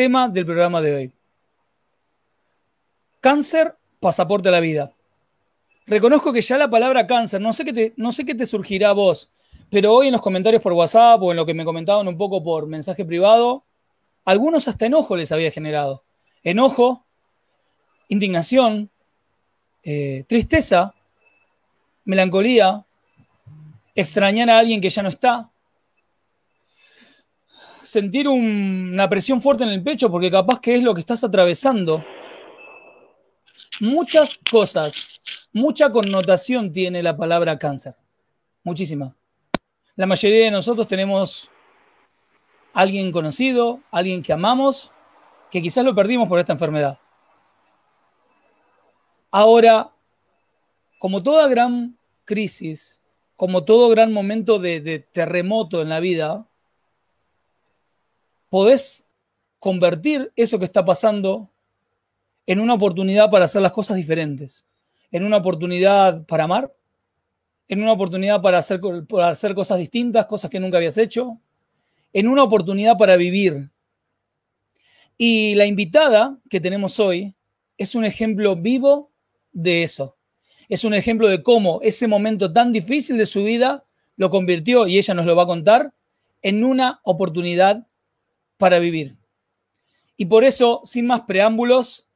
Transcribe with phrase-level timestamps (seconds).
[0.00, 1.12] Tema del programa de hoy.
[3.20, 4.94] Cáncer, pasaporte a la vida.
[5.86, 8.88] Reconozco que ya la palabra cáncer, no sé qué te, no sé qué te surgirá
[8.88, 9.28] a vos,
[9.68, 12.42] pero hoy en los comentarios por WhatsApp o en lo que me comentaban un poco
[12.42, 13.62] por mensaje privado,
[14.24, 16.02] algunos hasta enojo les había generado.
[16.42, 17.04] Enojo,
[18.08, 18.88] indignación,
[19.82, 20.94] eh, tristeza,
[22.06, 22.86] melancolía,
[23.94, 25.50] extrañar a alguien que ya no está,
[27.90, 32.04] sentir una presión fuerte en el pecho porque capaz que es lo que estás atravesando.
[33.80, 35.20] Muchas cosas,
[35.52, 37.94] mucha connotación tiene la palabra cáncer,
[38.62, 39.16] muchísima.
[39.96, 41.50] La mayoría de nosotros tenemos
[42.72, 44.90] alguien conocido, alguien que amamos,
[45.50, 46.98] que quizás lo perdimos por esta enfermedad.
[49.30, 49.90] Ahora,
[50.98, 53.00] como toda gran crisis,
[53.36, 56.46] como todo gran momento de, terremoto en la vida,
[58.50, 59.06] podés
[59.58, 61.48] convertir eso que está pasando
[62.46, 64.66] en una oportunidad para hacer las cosas diferentes,
[65.10, 66.74] en una oportunidad para amar,
[67.68, 71.38] en una oportunidad para hacer, para hacer cosas distintas, cosas que nunca habías hecho,
[72.12, 73.70] en una oportunidad para vivir.
[75.16, 77.34] Y la invitada que tenemos hoy
[77.78, 79.12] es un ejemplo vivo
[79.52, 80.16] de eso.
[80.68, 83.84] Es un ejemplo de cómo ese momento tan difícil de su vida
[84.16, 85.92] lo convirtió, y ella nos lo va a contar,
[86.42, 87.86] en una oportunidad
[88.60, 89.16] para vivir.
[90.18, 92.06] Y por eso, sin más preámbulos,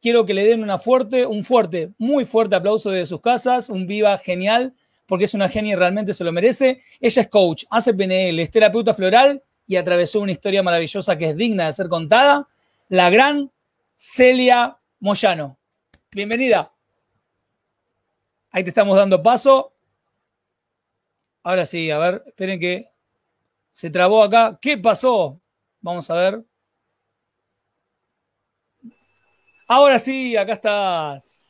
[0.00, 3.86] quiero que le den una fuerte, un fuerte, muy fuerte aplauso de sus casas, un
[3.86, 4.74] viva genial,
[5.06, 6.82] porque es una genia y realmente se lo merece.
[7.00, 11.36] Ella es coach, hace PNL, es terapeuta floral y atravesó una historia maravillosa que es
[11.36, 12.48] digna de ser contada.
[12.88, 13.50] La gran
[13.94, 15.56] Celia Moyano.
[16.10, 16.72] Bienvenida.
[18.50, 19.72] Ahí te estamos dando paso.
[21.44, 22.88] Ahora sí, a ver, esperen que
[23.70, 24.58] se trabó acá.
[24.60, 25.41] ¿Qué pasó?
[25.82, 26.42] Vamos a ver.
[29.66, 31.44] Ahora sí, acá estás.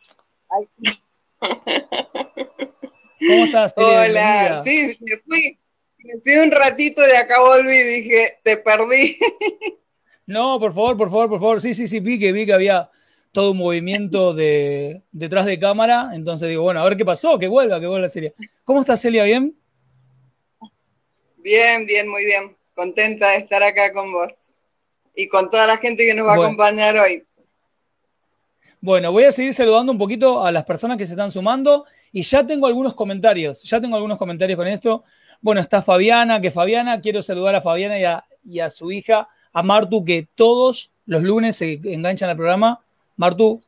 [3.27, 3.75] ¿Cómo estás?
[3.77, 5.59] Hola, sí, me fui,
[5.99, 9.19] me fui un ratito de acá, volví y dije, te perdí.
[10.25, 11.61] No, por favor, por favor, por favor.
[11.61, 12.89] Sí, sí, sí, vi que vi que había
[13.33, 16.13] todo un movimiento de detrás de cámara.
[16.15, 18.33] Entonces digo, bueno, a ver qué pasó, que vuelva, que vuelva la serie.
[18.65, 19.25] ¿Cómo estás, Celia?
[19.25, 19.55] ¿Bien?
[21.39, 22.57] Bien, bien, muy bien.
[22.75, 24.33] Contenta de estar acá con vos
[25.15, 27.25] y con toda la gente que nos va a acompañar hoy.
[28.81, 32.23] Bueno, voy a seguir saludando un poquito a las personas que se están sumando y
[32.23, 35.05] ya tengo algunos comentarios, ya tengo algunos comentarios con esto.
[35.41, 39.29] Bueno, está Fabiana, que Fabiana, quiero saludar a Fabiana y a, y a su hija,
[39.53, 42.81] a Martu, que todos los lunes se enganchan al programa
[43.17, 43.63] Martu,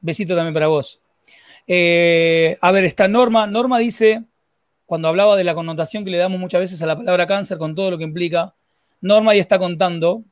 [0.00, 1.00] besito también para vos.
[1.66, 3.46] Eh, a ver, esta Norma.
[3.46, 4.24] Norma dice,
[4.90, 7.76] cuando hablaba de la connotación que le damos muchas veces a la palabra cáncer con
[7.76, 8.56] todo lo que implica,
[9.00, 10.24] Norma ahí está contando.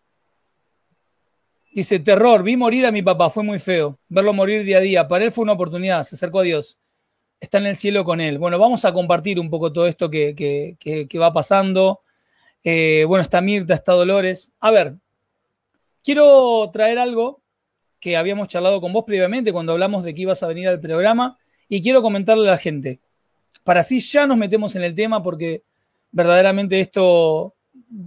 [1.72, 4.00] Dice, terror, vi morir a mi papá, fue muy feo.
[4.08, 5.06] Verlo morir día a día.
[5.06, 6.76] Para él fue una oportunidad, se acercó a Dios.
[7.38, 8.40] Está en el cielo con él.
[8.40, 10.76] Bueno, vamos a compartir un poco todo esto que,
[11.20, 12.00] va pasando.
[12.64, 14.52] Eh, bueno, está Mirta, está Dolores.
[14.58, 14.96] A ver,
[16.02, 17.42] quiero traer algo
[18.00, 21.38] que habíamos charlado con vos previamente cuando hablamos de que ibas a venir al programa
[21.68, 22.98] y quiero comentarle a la gente,
[23.64, 25.62] para así ya nos metemos en el tema porque
[26.10, 27.54] verdaderamente esto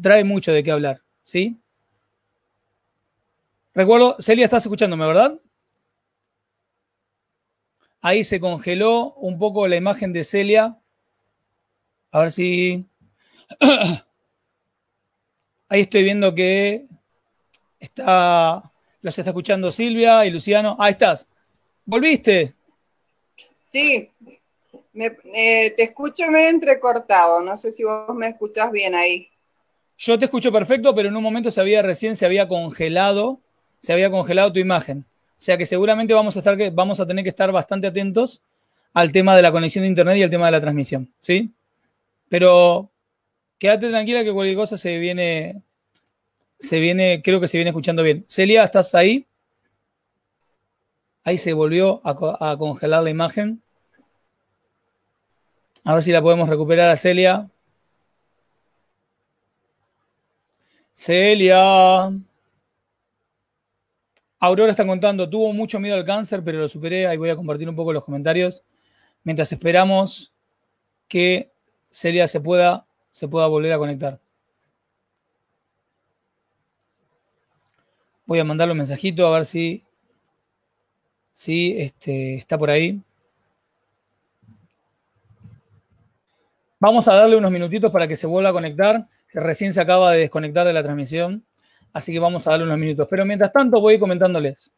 [0.01, 1.57] trae mucho de qué hablar, ¿sí?
[3.73, 5.39] Recuerdo, Celia, estás escuchándome, ¿verdad?
[8.01, 10.77] Ahí se congeló un poco la imagen de Celia.
[12.11, 12.85] A ver si...
[15.69, 16.85] Ahí estoy viendo que
[17.79, 18.71] está
[19.01, 20.75] los está escuchando Silvia y Luciano.
[20.79, 21.27] Ahí estás.
[21.85, 22.53] ¿Volviste?
[23.63, 24.10] Sí.
[24.93, 27.41] Eh, te escucho medio entrecortado.
[27.41, 29.29] No sé si vos me escuchás bien ahí.
[29.97, 33.39] Yo te escucho perfecto, pero en un momento se había recién se había congelado,
[33.79, 35.05] se había congelado tu imagen.
[35.31, 38.41] O sea que seguramente vamos a estar vamos a tener que estar bastante atentos
[38.93, 41.51] al tema de la conexión de internet y al tema de la transmisión, ¿sí?
[42.29, 42.89] Pero
[43.57, 45.61] quédate tranquila que cualquier cosa se viene
[46.61, 48.23] se viene, creo que se viene escuchando bien.
[48.27, 49.25] Celia, ¿estás ahí?
[51.23, 53.61] Ahí se volvió a, congelar la imagen.
[55.83, 57.49] A ver si la podemos recuperar a Celia.
[60.93, 62.11] Celia.
[64.39, 67.07] Aurora está contando, tuvo mucho miedo al cáncer, pero lo superé.
[67.07, 68.63] Ahí voy a compartir un poco los comentarios.
[69.23, 70.33] Mientras esperamos
[71.07, 71.51] que
[71.89, 74.19] Celia se pueda, se pueda volver a conectar.
[78.25, 79.83] Voy a mandarle un mensajito a ver si,
[81.31, 83.01] si este, está por ahí.
[86.81, 89.07] Vamos a darle unos minutitos para que se vuelva a conectar.
[89.31, 91.45] Recién se acaba de desconectar de la transmisión.
[91.93, 93.07] Así que vamos a darle unos minutos.
[93.07, 94.71] Pero mientras tanto voy comentándoles.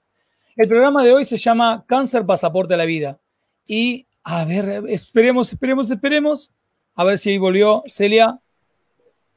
[0.57, 3.21] El programa de hoy se llama Cáncer Pasaporte a la Vida.
[3.65, 6.51] Y, a ver, esperemos, esperemos, esperemos.
[6.93, 8.37] A ver si ahí volvió Celia.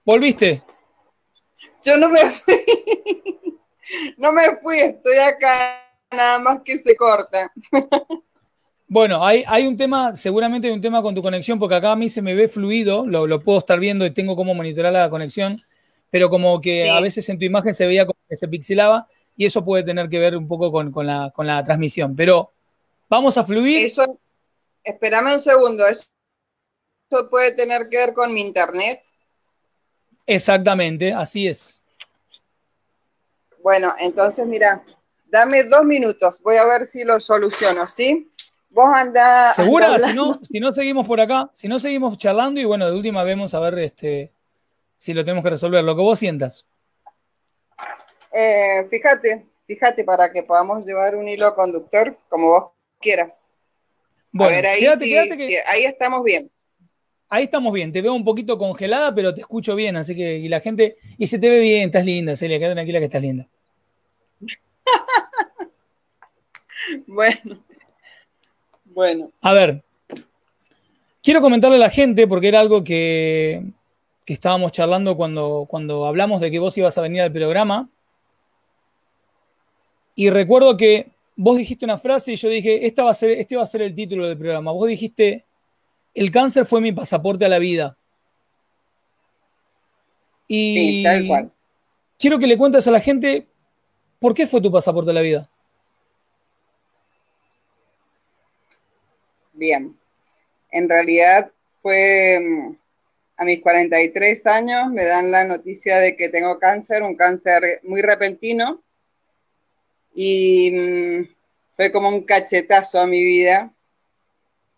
[0.04, 0.60] ¿Volviste?
[1.84, 2.54] Yo no me fui.
[4.18, 7.52] no me fui, estoy acá, nada más que se corta.
[8.88, 11.96] Bueno, hay, hay, un tema, seguramente hay un tema con tu conexión, porque acá a
[11.96, 15.10] mí se me ve fluido, lo, lo puedo estar viendo y tengo cómo monitorar la
[15.10, 15.60] conexión,
[16.10, 19.44] pero como que a veces en tu imagen se veía como que se pixelaba y
[19.44, 22.14] eso puede tener que ver un poco con, la, transmisión.
[22.16, 22.52] Pero
[23.08, 23.84] vamos a fluir.
[23.84, 24.18] Eso,
[24.82, 26.06] espérame un segundo, eso,
[27.28, 29.00] puede tener que ver con mi internet.
[30.26, 31.80] Exactamente, así es.
[33.62, 34.84] Bueno, entonces mira,
[35.26, 38.28] dame dos minutos, voy a ver si lo soluciono, ¿sí?
[38.76, 39.56] Vos andás.
[39.56, 39.98] ¿Segura?
[39.98, 43.24] si, no, si no seguimos por acá, si no seguimos charlando y bueno, de última
[43.24, 44.30] vemos a ver este,
[44.98, 46.66] si lo tenemos que resolver, lo que vos sientas.
[48.34, 52.64] Eh, fíjate, fíjate para que podamos llevar un hilo conductor como vos
[53.00, 53.42] quieras.
[54.30, 56.50] Bueno, a ver, ahí, ahí estamos bien.
[57.30, 60.48] Ahí estamos bien, te veo un poquito congelada, pero te escucho bien, así que y
[60.48, 63.48] la gente, y se te ve bien, estás linda, Celia, quédate tranquila que estás linda.
[67.06, 67.65] bueno.
[68.96, 69.30] Bueno.
[69.42, 69.84] A ver,
[71.22, 73.62] quiero comentarle a la gente, porque era algo que,
[74.24, 77.86] que estábamos charlando cuando, cuando hablamos de que vos ibas a venir al programa.
[80.14, 83.54] Y recuerdo que vos dijiste una frase y yo dije, Esta va a ser, este
[83.54, 84.72] va a ser el título del programa.
[84.72, 85.44] Vos dijiste,
[86.14, 87.98] el cáncer fue mi pasaporte a la vida.
[90.48, 91.52] Y tal cual.
[92.18, 93.46] quiero que le cuentes a la gente
[94.20, 95.50] por qué fue tu pasaporte a la vida.
[99.56, 99.98] Bien,
[100.70, 101.50] en realidad
[101.80, 102.76] fue mm,
[103.38, 108.02] a mis 43 años me dan la noticia de que tengo cáncer, un cáncer muy
[108.02, 108.82] repentino,
[110.14, 111.28] y mm,
[111.74, 113.72] fue como un cachetazo a mi vida.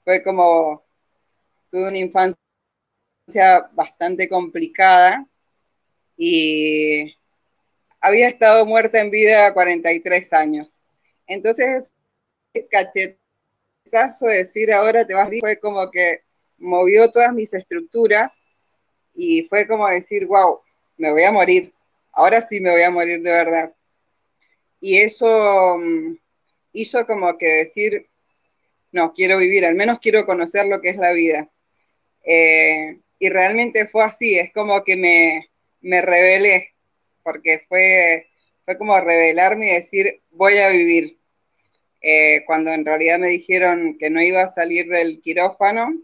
[0.04, 0.82] Fue como,
[1.70, 2.38] tuve una infancia
[3.72, 5.26] bastante complicada
[6.16, 7.14] y
[8.00, 10.82] había estado muerta en vida a 43 años.
[11.26, 11.92] Entonces,
[12.54, 13.18] ese
[13.90, 16.20] de decir ahora te vas fue como que
[16.58, 18.38] movió todas mis estructuras
[19.14, 20.60] y fue como decir, wow,
[20.96, 21.72] me voy a morir,
[22.12, 23.74] ahora sí me voy a morir de verdad.
[24.80, 26.16] Y eso mm,
[26.72, 28.06] hizo como que decir,
[28.92, 31.48] no, quiero vivir, al menos quiero conocer lo que es la vida.
[32.24, 35.48] Eh, y realmente fue así, es como que me,
[35.80, 36.74] me rebelé,
[37.22, 38.28] porque fue,
[38.64, 41.17] fue como revelarme y decir, voy a vivir.
[42.00, 46.00] Eh, cuando en realidad me dijeron que no iba a salir del quirófano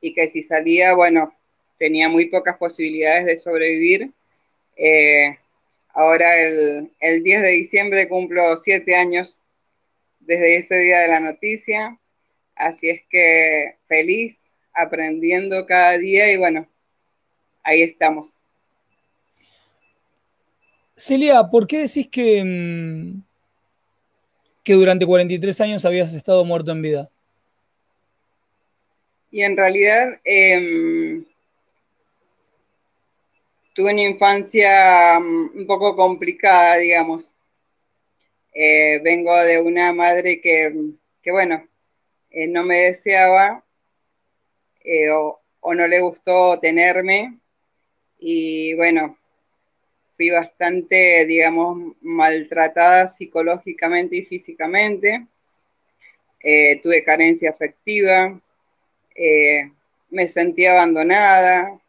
[0.00, 1.34] y que si salía, bueno,
[1.78, 4.12] tenía muy pocas posibilidades de sobrevivir.
[4.76, 5.36] Eh,
[5.94, 9.42] ahora el, 10 de diciembre cumplo siete años
[10.20, 11.98] desde ese día de la noticia,
[12.54, 16.68] así es que feliz, aprendiendo cada día y bueno,
[17.62, 18.40] ahí estamos.
[20.96, 23.22] Celia, ¿por qué decís que, mm,
[24.62, 27.10] que durante 43 años habías estado muerto en vida?
[29.30, 31.24] Y en realidad, em,
[33.74, 37.34] tuve una infancia mm, un poco complicada, digamos.
[38.52, 40.74] Eh, vengo de una madre que,
[41.30, 41.66] bueno,
[42.30, 43.64] eh, no me deseaba
[44.84, 47.38] eh, o, o, no le gustó tenerme
[48.18, 49.19] y bueno,
[50.20, 55.26] fui bastante, digamos, maltratada psicológicamente y físicamente.
[56.82, 58.38] tuve carencia afectiva,
[60.10, 61.80] me sentía abandonada,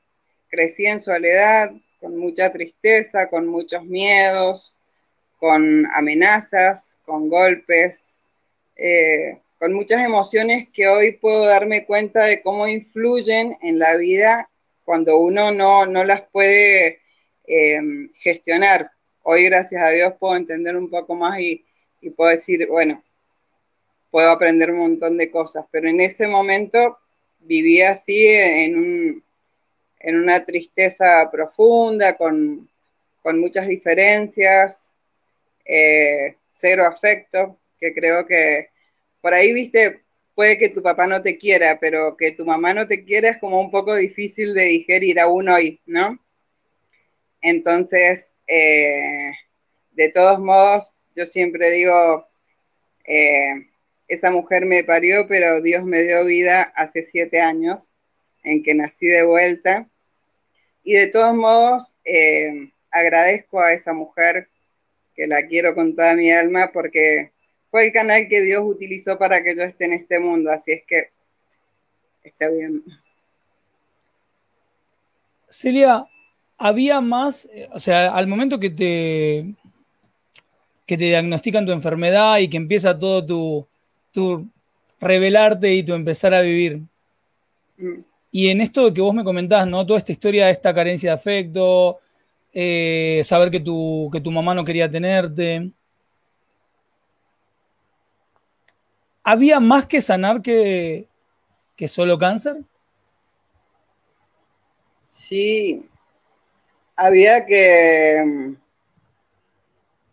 [0.47, 4.77] crecí en soledad, con mucha tristeza, con muchos miedos,
[5.38, 8.15] con amenazas, con golpes,
[8.77, 14.50] eh, con muchas emociones que hoy puedo darme cuenta de cómo influyen en la vida
[14.85, 17.00] cuando uno no, las puede
[17.51, 18.91] em, gestionar.
[19.24, 21.65] Hoy, gracias a Dios, puedo entender un poco más y,
[22.15, 23.03] puedo decir, bueno,
[24.10, 26.98] puedo aprender un montón de cosas, pero en ese momento
[27.41, 29.24] vivía así en un,
[30.00, 32.70] en una tristeza profunda, con,
[33.24, 34.93] muchas diferencias,
[35.65, 38.70] eh, cero afecto, que creo que
[39.22, 40.01] por ahí, viste,
[40.34, 43.38] puede que tu papá no te quiera, pero que tu mamá no te quiera es
[43.38, 46.20] como un poco difícil de digerir aún hoy, ¿no?
[47.41, 49.31] Entonces, eh,
[49.91, 52.27] de todos modos, yo siempre digo,
[53.05, 53.67] eh,
[54.07, 57.93] esa mujer me parió, pero Dios me dio vida hace siete años
[58.43, 59.88] en que nací de vuelta.
[60.83, 64.50] Y de todos modos, eh, agradezco a esa mujer
[65.15, 67.31] que la quiero con toda mi alma porque
[67.69, 70.83] fue el canal que Dios utilizó para que yo esté en este mundo, así es
[70.86, 71.10] que
[72.24, 72.83] está bien.
[75.50, 76.05] Celia,
[76.61, 79.55] había más, o sea, al momento que te,
[80.85, 83.67] que te diagnostican tu enfermedad y que empieza todo tu,
[84.11, 84.47] tu
[84.99, 86.81] revelarte y tu empezar a vivir.
[87.77, 88.01] Mm.
[88.31, 89.85] Y en esto que vos me comentás, ¿no?
[89.85, 91.99] Toda esta historia, esta carencia de afecto,
[92.53, 95.71] eh, saber que tu, que tu mamá no quería tenerte.
[99.23, 101.07] ¿Había más que sanar que,
[101.75, 102.57] que solo cáncer?
[105.09, 105.89] Sí,
[107.01, 108.53] había que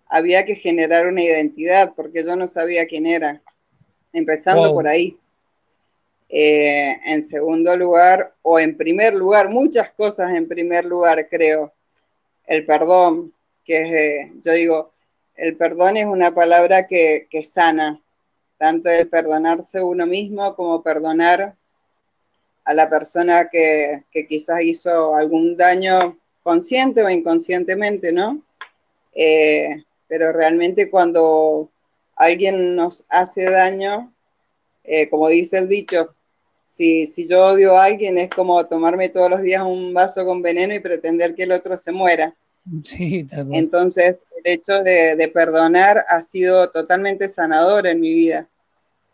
[0.06, 3.42] había que generar una identidad porque yo no sabía quién era,
[4.12, 5.18] empezando por ahí.
[6.30, 11.72] Eh, en segundo lugar, o en primer lugar, muchas cosas en primer lugar, creo.
[12.46, 14.92] El perdón, que es, eh, yo digo,
[15.36, 18.00] el perdón es una palabra que, que sana,
[18.56, 21.54] tanto el perdonarse uno mismo como perdonar
[22.64, 28.42] a la persona que, quizás hizo algún daño consciente o inconscientemente, ¿no?
[29.14, 31.68] Eh, pero realmente cuando
[32.16, 34.14] alguien nos hace daño,
[34.82, 36.14] eh, como dice el dicho,
[36.66, 40.40] si, si, yo odio a alguien es como tomarme todos los días un vaso con
[40.40, 42.34] veneno y pretender que el otro se muera.
[42.84, 48.48] Sí, Entonces, el hecho de, perdonar ha sido totalmente sanador en mi vida.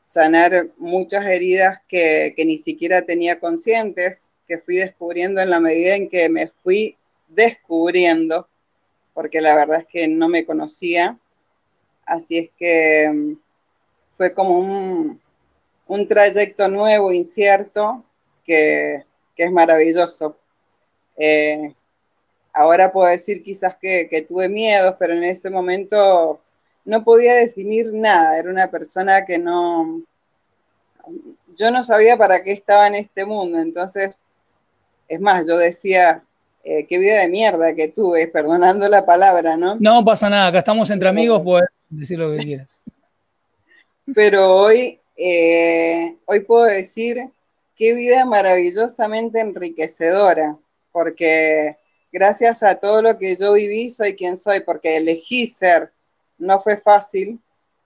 [0.05, 6.09] Sanar muchas heridas que, ni siquiera tenía conscientes, que fui descubriendo en la medida en
[6.09, 6.97] que me fui
[7.29, 8.49] descubriendo,
[9.13, 11.19] porque la verdad es que no me conocía.
[12.07, 13.39] Así es que mm,
[14.11, 18.05] fue como un, trayecto nuevo, incierto,
[18.45, 19.05] que,
[19.37, 20.37] es maravilloso.
[21.17, 21.75] Eh,
[22.57, 26.41] Ahora puedo decir quizás que, tuve miedos, pero en ese momento
[26.85, 28.39] no podía definir nada.
[28.39, 30.03] Era una persona que no,
[31.57, 33.59] yo no sabía para qué estaba en este mundo.
[33.59, 34.15] Entonces,
[35.09, 36.25] es más, yo decía,
[36.65, 39.77] eh, qué vida de mierda que tuve, perdonando la palabra, ¿no?
[39.79, 42.83] No pasa nada, acá estamos entre amigos, puedes decir lo que quieras.
[44.15, 47.17] Pero hoy, eh, hoy puedo decir
[47.77, 50.59] qué vida maravillosamente enriquecedora,
[50.93, 51.79] porque
[52.13, 55.91] gracias a todo lo que yo viví, soy quien soy, porque elegí ser.
[56.37, 57.41] No fue fácil,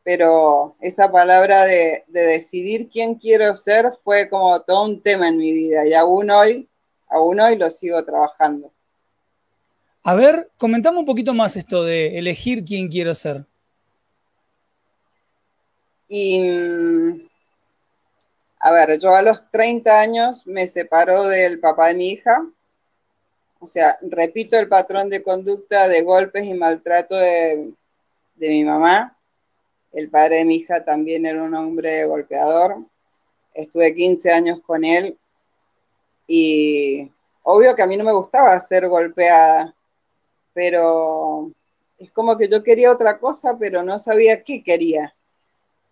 [0.08, 5.52] pero esa palabra de, decidir quién quiero ser fue como todo un tema en mi
[5.52, 6.66] vida y aún hoy,
[7.08, 8.72] aún hoy lo sigo trabajando.
[10.02, 13.44] A ver, comentame un poquito más esto de elegir quién quiero ser.
[16.08, 17.28] Y, mm,
[18.60, 22.42] a ver, yo a los 30 años me separo del papá de mi hija,
[23.60, 27.72] o sea, repito el patrón de conducta de golpes y maltrato de,
[28.36, 29.16] mi mamá.
[29.92, 32.76] El padre de mi hija también era un hombre golpeador.
[33.54, 35.18] Estuve 15 años con él
[36.28, 37.10] y
[37.42, 39.74] obvio que a mí no me gustaba ser golpeada,
[40.54, 41.50] pero
[41.98, 45.16] es como que yo quería otra cosa, pero no sabía qué quería.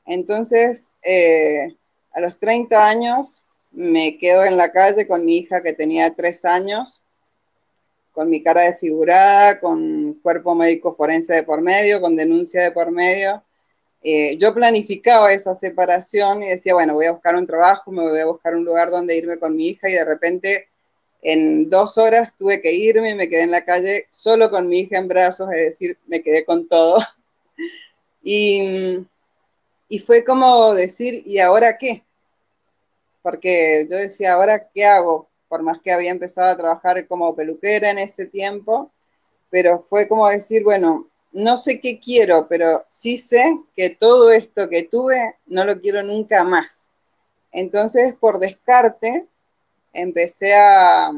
[0.05, 1.77] Entonces, eh,
[2.13, 6.45] a los 30 años me quedo en la calle con mi hija que tenía 3
[6.45, 7.03] años
[8.17, 12.91] con mi cara desfigurada, con cuerpo médico forense de por medio, con denuncia de por
[12.91, 13.43] medio.
[14.03, 18.21] Eh, yo planificaba esa separación y decía, bueno, voy a buscar un trabajo, me voy
[18.21, 20.69] a buscar un lugar donde irme con mi hija y de repente
[21.23, 24.99] en dos horas tuve que irme me quedé en la calle solo con mi hija
[24.99, 26.99] en brazos, es decir, me quedé con todo.
[28.23, 29.07] y,
[29.89, 32.05] y fue como decir, ¿y ahora qué?
[33.23, 35.29] Porque yo decía, ¿ahora qué hago?
[35.49, 38.93] por más que había empezado a trabajar como peluquera en ese tiempo,
[39.51, 43.43] pero fue como decir, bueno, no sé qué quiero, pero sí sé
[43.77, 46.91] que todo esto que tuve no lo quiero nunca más.
[47.53, 49.29] Entonces, por descarte,
[49.93, 51.13] empecé a,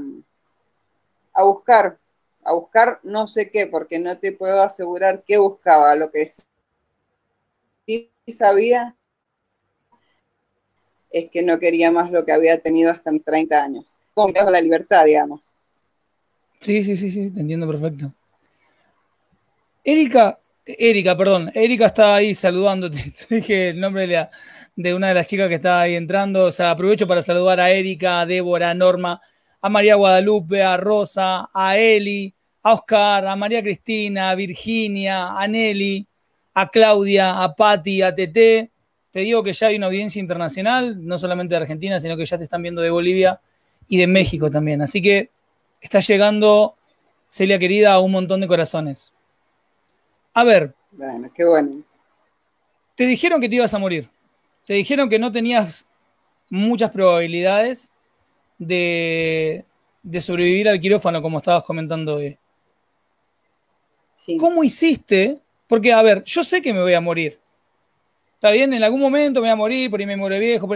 [1.34, 2.00] a buscar,
[2.42, 6.26] a buscar no sé qué, porque no te puedo asegurar qué buscaba, lo que
[7.86, 8.96] sí sabía
[11.10, 14.60] es que no quería más lo que había tenido hasta mis 30 años con la
[14.60, 15.54] libertad, digamos.
[16.58, 18.12] Sí, sí, sí, sí, te entiendo perfecto.
[19.90, 21.50] Erika, Erika, perdón.
[21.54, 23.10] Erika está ahí saludándote.
[23.30, 24.06] Dije el nombre
[24.76, 26.44] de, una de las chicas que está ahí entrando.
[26.44, 29.18] O sea, aprovecho para saludar a Erika, a Débora, a Norma,
[29.62, 35.48] a María Guadalupe, a Rosa, a Eli, a Oscar, a María Cristina, a Virginia, a
[35.48, 36.06] Nelly,
[36.52, 38.70] a Claudia, a Patti, a Tete.
[39.10, 42.36] Te digo que ya hay una audiencia internacional, no solamente de Argentina, sino que ya
[42.36, 43.40] te están viendo de Bolivia
[43.88, 44.82] y de México también.
[44.82, 45.30] Así que
[45.80, 46.76] está llegando,
[47.30, 49.14] Celia querida, a un montón de corazones.
[50.38, 50.72] A ver.
[50.92, 51.82] Bueno, qué bueno.
[52.94, 54.08] Te dijeron que te ibas a morir.
[54.64, 55.84] Te dijeron que no tenías
[56.48, 57.90] muchas probabilidades
[58.56, 59.64] de,
[60.20, 62.38] sobrevivir al quirófano, como estabas comentando hoy.
[64.38, 65.40] ¿Cómo hiciste?
[65.66, 67.40] Porque, a ver, yo sé que me voy a morir.
[68.34, 70.68] Está bien, en algún momento me voy a morir, por ahí me muero viejo.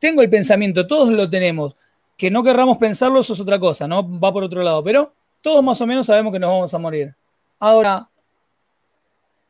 [0.00, 1.76] tengo el pensamiento, todos lo tenemos.
[2.16, 4.18] Que no querramos pensarlo, eso es otra cosa, ¿no?
[4.18, 4.82] Va por otro lado.
[4.82, 7.14] Pero todos más o menos sabemos que nos vamos a morir.
[7.60, 8.10] Ahora,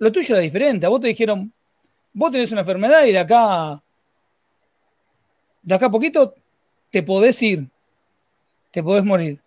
[0.01, 0.87] lo tuyo era diferente.
[0.87, 1.53] A vos te dijeron,
[2.13, 3.83] vos tenés una enfermedad y de acá,
[5.63, 6.35] de acá a poquito
[6.91, 7.69] te podés ir,
[8.71, 9.41] te podés morir.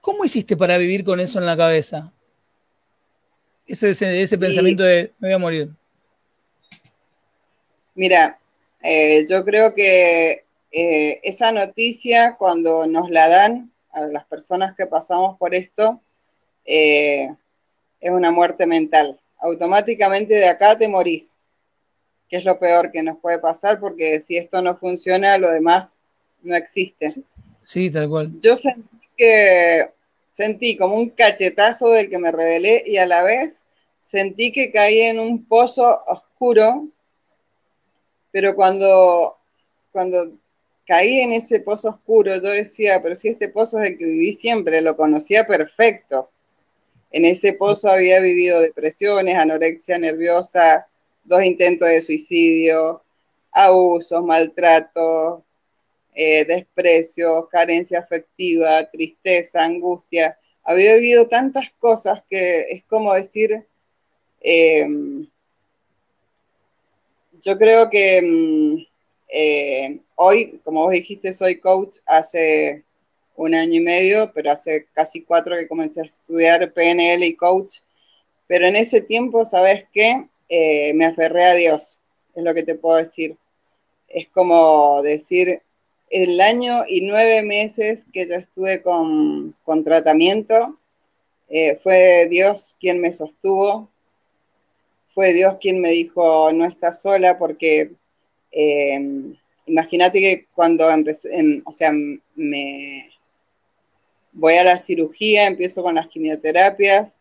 [0.00, 2.12] ¿Cómo hiciste para vivir con eso en la cabeza?
[3.66, 5.70] Ese, ese, pensamiento de me voy a morir.
[7.94, 8.38] Mira,
[8.82, 14.86] eh, yo creo que eh, esa noticia cuando nos la dan a las personas que
[14.86, 16.00] pasamos por esto,
[16.64, 17.28] eh,
[18.00, 19.20] es una muerte mental.
[19.38, 21.36] Automáticamente de acá te morís,
[22.28, 25.98] que es lo peor que nos puede pasar, porque si esto no funciona, lo demás
[26.42, 27.14] no existe.
[27.62, 28.32] Sí, tal cual.
[28.40, 29.90] Yo sentí que
[30.32, 33.56] sentí como un cachetazo del que me rebelé y a la vez
[34.00, 36.88] sentí que caí en un pozo oscuro,
[38.30, 39.36] pero cuando,
[39.90, 40.32] cuando
[40.86, 44.32] caí en ese pozo oscuro, yo decía, pero si este pozo es el que viví
[44.32, 46.30] siempre, lo conocía perfecto.
[47.10, 50.86] En ese pozo había vivido depresiones, anorexia nerviosa,
[51.24, 53.02] dos intentos de suicidio,
[53.52, 55.42] abusos, maltratos,
[56.14, 60.38] eh, desprecios, carencia afectiva, tristeza, angustia.
[60.64, 63.64] Había vivido tantas cosas que es como decir,
[64.40, 65.26] em,
[67.42, 68.86] yo creo que mm,
[69.28, 72.84] eh, hoy, como vos dijiste, soy coach hace
[73.38, 77.78] un año y medio, pero hace casi cuatro que comencé a estudiar PNL y coach.
[78.48, 80.26] Pero en ese tiempo, ¿sabes qué?
[80.48, 81.98] Eh, me aferré a Dios,
[82.34, 83.36] es lo que te puedo decir.
[84.08, 85.62] Es como decir,
[86.10, 90.76] el año y nueve meses que yo estuve con, tratamiento,
[91.48, 93.88] eh, fue Dios quien me sostuvo,
[95.10, 97.92] fue Dios quien me dijo, no estás sola, porque
[98.50, 101.92] eh, imagínate que cuando empecé, o sea,
[102.34, 103.10] me,
[104.38, 107.16] voy a la cirugía, empiezo con las quimioterapias,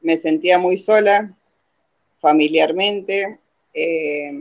[0.00, 1.34] me sentía muy sola
[2.20, 3.40] familiarmente.
[3.74, 4.32] Eh,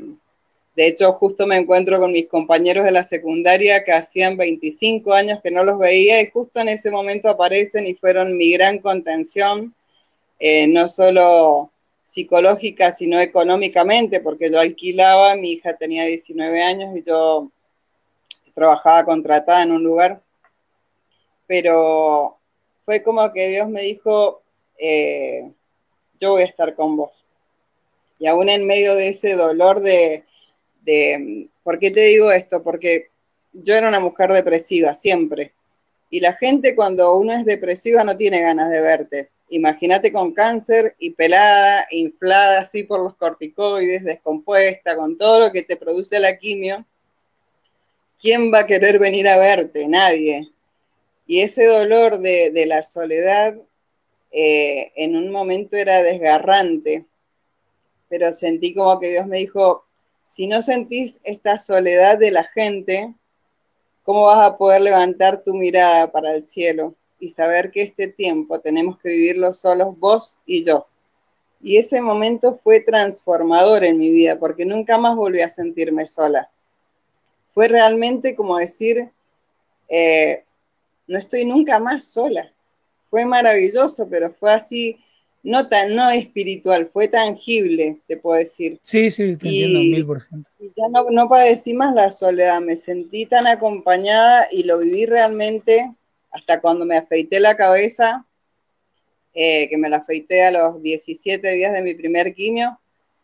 [0.75, 5.39] de hecho, justo me encuentro con mis compañeros de la secundaria que hacían 25 años
[5.41, 9.73] que no los veía y justo en ese momento aparecen y fueron mi gran contención,
[10.39, 11.71] eh, no solo
[12.03, 17.49] psicológica, sino económicamente, porque yo alquilaba, mi hija tenía 19 años y yo
[18.53, 20.22] trabajaba contratada en un lugar
[21.53, 22.39] pero
[22.83, 24.41] fue como que Dios me dijo,
[24.79, 25.51] eh,
[26.19, 27.23] yo voy a estar con vos.
[28.17, 30.23] Y aún en medio de ese dolor de,
[30.81, 32.63] de, ¿por qué te digo esto?
[32.63, 33.11] Porque
[33.51, 35.53] yo era una mujer depresiva, siempre.
[36.09, 39.29] Y la gente cuando uno es depresiva no tiene ganas de verte.
[39.49, 45.61] Imagínate con cáncer y pelada, inflada así por los corticoides, descompuesta, con todo lo que
[45.61, 46.83] te produce la quimio.
[48.19, 49.87] ¿Quién va a querer venir a verte?
[49.87, 50.49] Nadie.
[51.25, 53.55] Y ese dolor de, la soledad
[54.31, 57.05] eh, en un momento era desgarrante,
[58.09, 59.86] pero sentí como que Dios me dijo,
[60.23, 63.13] si no sentís esta soledad de la gente,
[64.03, 68.59] ¿cómo vas a poder levantar tu mirada para el cielo y saber que este tiempo
[68.59, 70.88] tenemos que vivirlo solos vos y yo?
[71.62, 76.49] Y ese momento fue transformador en mi vida porque nunca más volví a sentirme sola.
[77.49, 79.12] Fue realmente como decir,
[79.88, 80.43] eh,
[81.07, 82.51] no estoy nunca más sola.
[83.09, 84.97] Fue maravilloso, pero fue así,
[85.43, 88.79] no tan, no espiritual, fue tangible, te puedo decir.
[88.81, 90.49] Sí, sí, te entiendo, mil por ciento.
[90.59, 95.93] Ya no, no padecí más la soledad, me sentí tan acompañada y lo viví realmente
[96.31, 98.25] hasta cuando me afeité la cabeza,
[99.35, 102.79] eh, que me la afeité a los 17 días de mi primer quimio,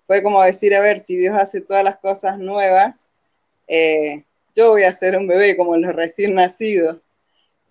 [0.05, 3.09] fue como decir, a ver, si Dios hace todas las cosas nuevas,
[3.67, 4.23] eh,
[4.55, 7.08] yo voy a ser un bebé como los recién nacidos.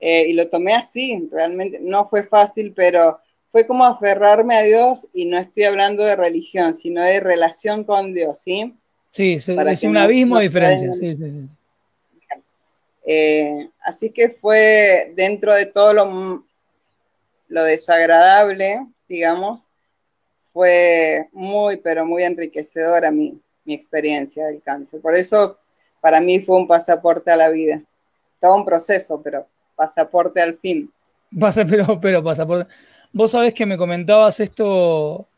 [0.01, 3.19] Eh, y lo tomé así, realmente no fue fácil, pero
[3.51, 8.15] fue como aferrarme a Dios y no estoy hablando de religión, sino de relación con
[8.15, 8.75] Dios, ¿sí?
[9.11, 11.49] Sí, es, un abismo de diferencia, sí, sí, sí.
[13.11, 16.45] Eh, así que fue dentro de todo lo,
[17.49, 19.71] lo desagradable, digamos,
[20.45, 25.01] fue muy, pero muy enriquecedora mi, mi experiencia del cáncer.
[25.01, 25.59] Por eso,
[26.01, 27.83] para mí fue un pasaporte a la vida.
[28.41, 29.47] Todo un proceso, pero
[29.79, 30.93] pasaporte al fin.
[31.71, 32.71] Pero, pero pasaporte.
[33.13, 35.29] Vos sabés que me comentabas esto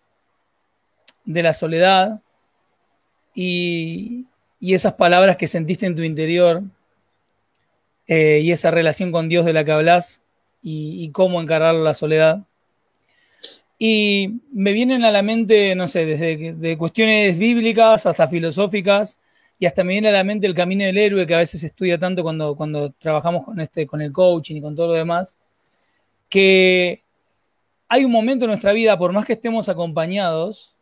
[1.24, 2.20] de la soledad
[3.34, 4.26] y,
[4.60, 6.62] esas palabras que sentiste en tu interior
[8.06, 10.22] eh, y esa relación con Dios de la que hablas
[10.62, 12.44] y, cómo encarar la soledad.
[13.78, 19.18] Y me vienen a la mente, no sé, desde de cuestiones bíblicas hasta filosóficas,
[19.60, 21.98] y hasta me viene a la mente el camino del héroe que a veces estudia
[21.98, 25.38] tanto cuando, cuando trabajamos con, este, con el coaching y con todo lo demás,
[26.30, 27.04] que
[27.86, 30.74] hay un momento en nuestra vida, por más que estemos acompañados,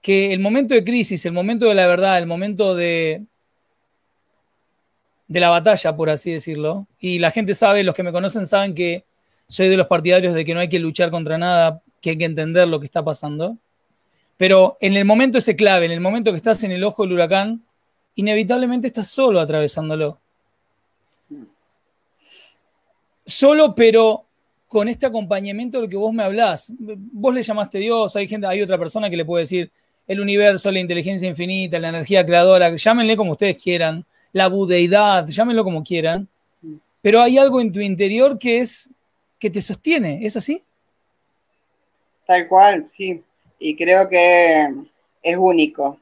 [0.00, 3.24] que el momento de crisis, el momento de la verdad, el momento de,
[5.28, 6.88] de la batalla, por así decirlo.
[6.98, 9.04] Y la gente sabe, los que me conocen saben que
[9.46, 12.24] soy de los partidarios de que no hay que luchar contra nada, que hay que
[12.24, 13.58] entender lo que está pasando.
[14.36, 17.12] Pero en el momento ese clave, en el momento que estás en el ojo del
[17.12, 17.62] huracán,
[18.14, 20.18] inevitablemente estás solo atravesándolo.
[23.24, 24.26] Solo, pero
[24.72, 26.72] con este acompañamiento del que vos me hablás.
[26.78, 29.70] Vos le llamaste Dios, hay gente, hay otra persona que le puede decir
[30.08, 35.62] el universo, la inteligencia infinita, la energía creadora, llámenle como ustedes quieran, la budeidad, llámenlo
[35.62, 36.26] como quieran,
[37.02, 38.88] pero hay algo en tu interior que es
[39.38, 40.62] que te sostiene, ¿es así?
[42.26, 43.22] Tal cual, sí,
[43.58, 44.68] y creo que
[45.22, 45.98] es único.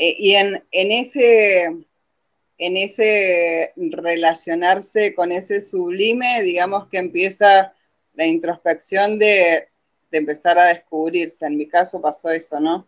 [0.00, 7.74] E, y en, en, ese, en ese relacionarse con ese sublime, digamos que empieza
[8.14, 9.68] la introspección de,
[10.10, 11.46] de empezar a descubrirse.
[11.46, 12.86] En mi caso pasó eso, ¿no?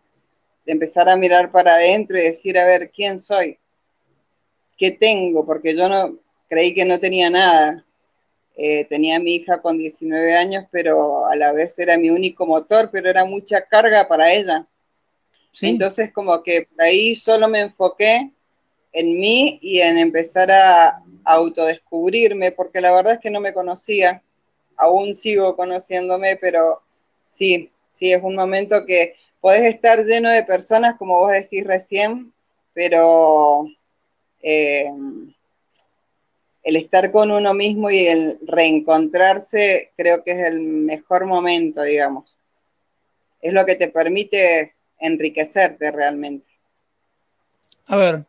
[0.65, 3.59] De empezar a mirar para adentro y decir, a ver, ¿quién soy?
[4.77, 6.17] qué tengo, porque yo no
[6.49, 7.85] creí que no tenía nada.
[8.55, 12.45] Eh, tenía a mi hija con 19 años, pero a la vez era mi único
[12.45, 14.67] motor, pero era mucha carga para ella.
[15.61, 18.31] Entonces como que por ahí solo me enfoqué
[18.91, 24.21] en mí y en empezar a autodescubrirme, porque la verdad es que no me conocía,
[24.77, 26.81] aún sigo conociéndome, pero
[27.29, 32.33] sí, sí, es un momento que podés estar lleno de personas, como vos decís recién,
[32.73, 33.67] pero
[34.41, 34.91] eh,
[36.63, 42.39] el estar con uno mismo y el reencontrarse creo que es el mejor momento, digamos.
[43.41, 46.49] Es lo que te permite enriquecerte realmente.
[47.85, 48.25] A ver,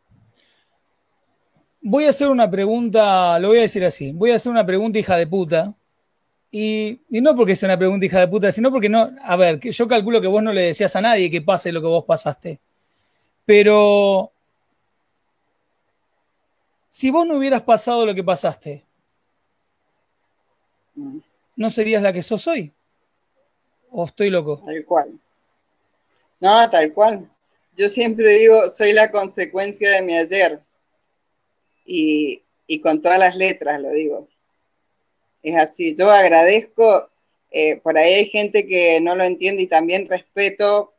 [1.81, 4.99] voy a hacer una pregunta, lo voy a decir así, voy a hacer una pregunta
[4.99, 5.73] hija de puta.
[6.51, 9.59] Y, y, no porque sea una pregunta hija de puta, sino porque no, a ver,
[9.59, 12.59] yo calculo que vos no le decías a nadie que pase lo que vos pasaste.
[13.45, 14.31] Pero
[16.89, 18.85] si vos no hubieras pasado lo que pasaste,
[20.95, 21.17] mm.
[21.57, 22.71] ¿no serías la que sos hoy?
[23.91, 24.61] ¿O estoy loco?
[24.65, 25.19] Tal cual.
[26.39, 27.29] No, tal cual.
[27.77, 30.61] Yo siempre digo, soy la consecuencia de mi ayer.
[31.85, 32.41] Y,
[32.81, 34.27] con todas las letras lo digo.
[35.43, 35.95] Es así.
[35.95, 37.09] Yo agradezco,
[37.51, 40.93] eh, por ahí hay gente que no lo entiende y también respeto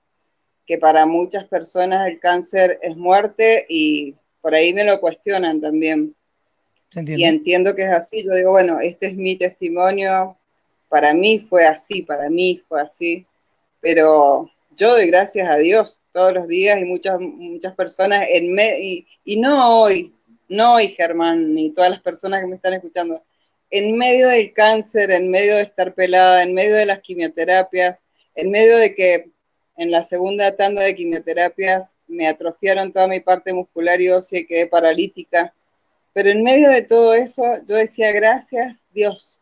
[0.67, 6.15] que para muchas personas el cáncer es muerte y por ahí me lo cuestionan también.
[6.95, 8.25] Y entiendo que es así.
[8.25, 10.37] Yo digo, bueno, este es mi testimonio.
[10.89, 13.27] Para mí fue así, para mí fue así.
[13.81, 18.81] Pero yo doy gracias a Dios todos los días y muchas, muchas personas en me
[18.81, 20.15] y, y no hoy,
[20.49, 23.23] no hoy Germán, ni todas las personas que me están escuchando,
[23.71, 28.03] en medio del cáncer, en medio de estar pelada, en medio de las quimioterapias,
[28.35, 29.31] en medio de que
[29.77, 34.47] en la segunda tanda de quimioterapias me atrofiaron toda mi parte muscular y ósea y
[34.47, 35.53] quedé paralítica.
[36.13, 39.41] Pero en medio de todo eso, yo decía, gracias Dios.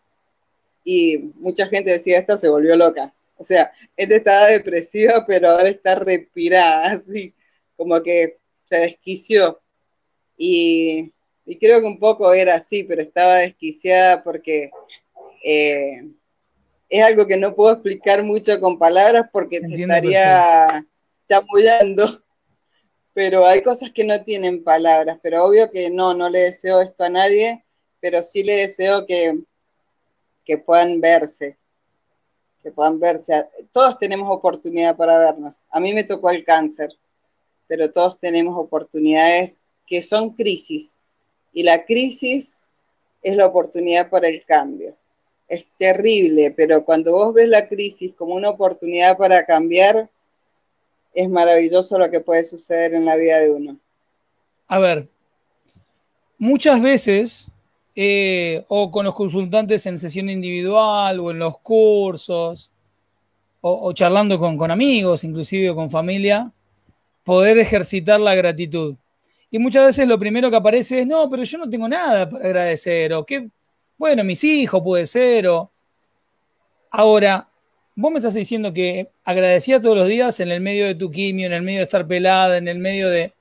[0.85, 3.15] Y mucha gente decía, esta se volvió loca.
[3.37, 7.35] O sea, esta estaba depresiva, pero ahora está respirada, así,
[7.77, 9.61] como que se desquició.
[10.37, 11.13] Y,
[11.61, 14.71] creo que un poco era así, pero estaba desquiciada porque
[15.45, 16.09] eh,
[16.89, 20.87] es algo que no puedo explicar mucho con palabras porque te estaría
[21.29, 22.23] chamullando,
[23.13, 27.05] pero hay cosas que no tienen palabras, pero obvio que no, no le deseo esto
[27.05, 27.65] a nadie,
[28.01, 29.39] pero sí le deseo que,
[30.45, 31.59] que puedan verse,
[32.65, 33.47] que puedan verse.
[33.71, 35.63] Todos tenemos oportunidad para vernos.
[35.71, 36.91] A mí me tocó el cáncer,
[37.69, 40.97] pero todos tenemos oportunidades que son crisis,
[41.53, 42.71] y la crisis
[43.23, 44.97] es la oportunidad para el cambio
[45.49, 50.09] es terrible, pero cuando vos ves la crisis como una oportunidad para cambiar,
[51.13, 53.79] es maravilloso lo que puede suceder en la vida de uno.
[54.67, 55.09] A ver,
[56.39, 57.49] muchas veces,
[57.97, 62.71] eh, o con los consultantes en sesión individual o en los cursos,
[63.67, 66.53] o, charlando con, amigos, inclusive con familia,
[67.23, 68.95] poder ejercitar la gratitud.
[69.51, 72.45] Y muchas veces lo primero que aparece es, no, pero yo no tengo nada para
[72.45, 73.49] agradecer, o qué,
[73.97, 75.71] bueno, mis hijos puede ser, o...
[76.91, 77.49] Ahora,
[77.95, 81.47] vos me estás diciendo que agradecía todos los días en el medio de tu quimio,
[81.47, 83.33] en el medio de estar pelada, en el medio de...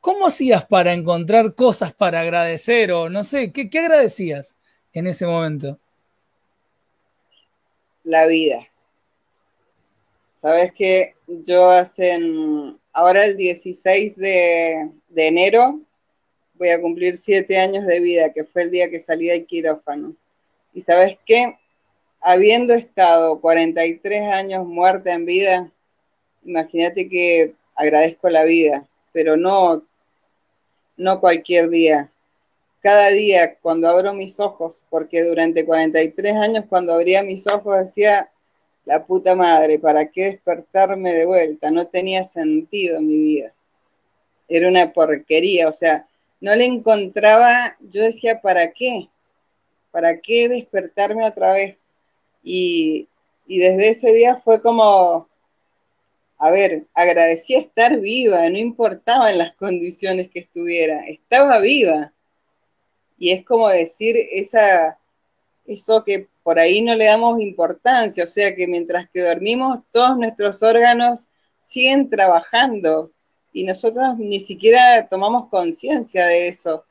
[0.00, 4.56] ¿Cómo hacías para encontrar cosas para agradecer o no sé, qué, agradecías
[4.94, 5.78] en ese momento?
[8.04, 8.66] La vida.
[10.34, 12.18] Sabes que yo hace,
[12.94, 15.80] ahora el 16 de, de enero,
[16.54, 20.16] voy a cumplir siete años de vida, que fue el día que salí del quirófano.
[20.72, 21.58] Y sabes qué,
[22.22, 25.70] habiendo estado 43 años muerta en vida,
[26.42, 29.84] imagínate que agradezco la vida, pero no,
[31.00, 32.12] no cualquier día.
[32.80, 38.30] Cada día cuando abro mis ojos, porque durante 43 años cuando abría mis ojos decía,
[38.84, 41.70] la puta madre, ¿para qué despertarme de vuelta?
[41.70, 43.54] No tenía sentido mi vida.
[44.46, 46.06] Era una porquería, o sea,
[46.40, 49.08] no le encontraba, yo decía, ¿para qué?
[49.90, 51.78] ¿Para qué despertarme otra vez?
[52.42, 53.08] Y,
[53.46, 55.28] desde ese día fue como,
[56.40, 62.12] a ver, agradecía estar viva, no importaba en las condiciones que estuviera, estaba viva.
[63.18, 64.98] Y es como decir esa,
[65.66, 70.16] eso que por ahí no le damos importancia, o sea que mientras que dormimos todos
[70.16, 71.28] nuestros órganos
[71.60, 73.12] siguen trabajando,
[73.52, 76.84] y nosotros ni siquiera tomamos conciencia de eso.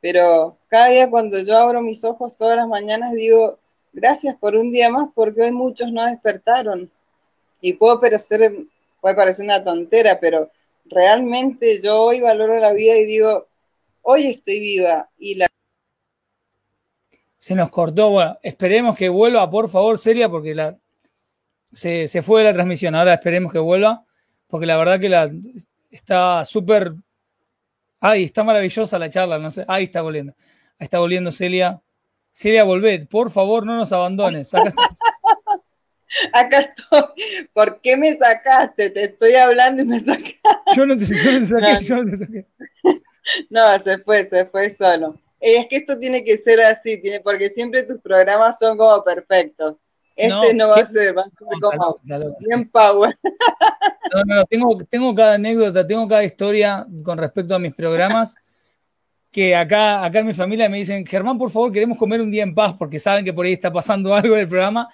[0.00, 3.58] Pero cada día cuando yo abro mis ojos todas las mañanas digo,
[3.92, 6.90] gracias por un día más porque hoy muchos no despertaron.
[7.60, 8.66] Y puedo parecer,
[9.06, 10.50] puede parecer una tontera, pero
[10.86, 13.46] realmente yo hoy valoro la vida y digo,
[14.02, 15.46] hoy estoy viva y la...
[17.38, 20.76] Se nos cortó, bueno, esperemos que vuelva, por favor, Celia, porque la,
[21.72, 24.04] se, se fue de la transmisión, ahora esperemos que vuelva,
[24.48, 25.30] porque la verdad que la,
[25.88, 26.92] está súper.
[28.00, 29.64] Ay, está maravillosa la charla, no sé.
[29.68, 30.34] Ahí está volviendo.
[30.80, 31.80] Ahí está volviendo Celia.
[32.32, 34.52] Celia, volver, por favor, no nos abandones.
[34.52, 34.74] Acá,
[36.32, 37.48] Acá estoy.
[37.52, 38.90] ¿Por qué me sacaste?
[38.90, 40.36] Te estoy hablando y me sacaste.
[40.76, 41.80] Yo no te, saqué, no.
[41.80, 42.46] yo no te saqué.
[43.50, 45.18] No, se fue, se fue solo.
[45.40, 49.80] Es que esto tiene que ser así, tiene, porque siempre tus programas son como perfectos.
[50.14, 52.00] Este no, va a ser, va a ser como
[52.38, 53.18] bien power.
[54.14, 58.36] No, no, tengo, tengo cada anécdota, tengo cada historia con respecto a mis programas.
[59.32, 62.44] Que acá, acá en mi familia me dicen, Germán, por favor, queremos comer un día
[62.44, 64.88] en paz porque saben que por ahí está pasando algo en el programa.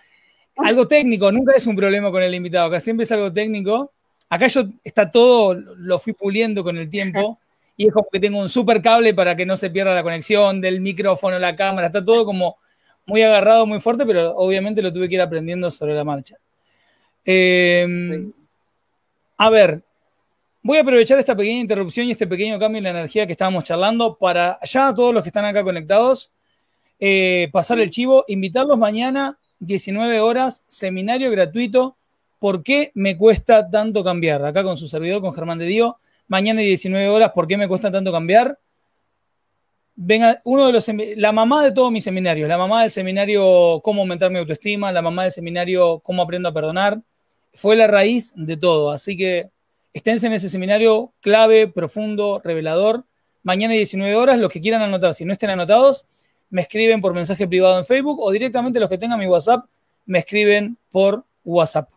[0.56, 3.92] Algo técnico, nunca es un problema con el invitado, acá siempre es algo técnico.
[4.28, 7.38] Acá yo está todo, lo fui puliendo con el tiempo
[7.76, 10.60] y es como que tengo un super cable para que no se pierda la conexión
[10.60, 12.56] del micrófono, la cámara, está todo como
[13.04, 16.36] muy agarrado, muy fuerte, pero obviamente lo tuve que ir aprendiendo sobre la marcha.
[17.24, 18.32] Em,
[19.36, 19.82] a ver,
[20.62, 23.64] voy a aprovechar esta pequeña interrupción y este pequeño cambio en la energía que estábamos
[23.64, 26.32] charlando para ya a todos los que están acá conectados,
[26.98, 31.96] eh, pasar el chivo, invitarlos mañana, 19 horas, seminario gratuito.
[32.38, 34.44] ¿Por qué me cuesta tanto cambiar?
[34.44, 35.98] Acá con su servidor, con Germán de Dio.
[36.28, 38.58] Mañana 19 horas, ¿por qué me cuesta tanto cambiar?
[39.94, 44.02] venga, uno de los, la mamá de todos mis seminarios, la mamá del seminario Cómo
[44.02, 47.00] aumentar mi autoestima, la mamá del seminario Cómo aprendo a perdonar,
[47.54, 48.90] fue la raíz de todo.
[48.90, 49.50] Así que
[49.92, 53.04] esténse en ese seminario clave, profundo, revelador.
[53.42, 56.06] Mañana 19 horas, los que quieran anotar, si no estén anotados,
[56.52, 59.64] me escriben por mensaje privado en Facebook o directamente los que tengan mi WhatsApp,
[60.04, 61.88] me escriben por WhatsApp.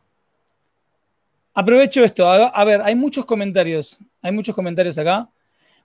[1.54, 5.30] Aprovecho esto, a ver, hay muchos comentarios, hay muchos comentarios acá.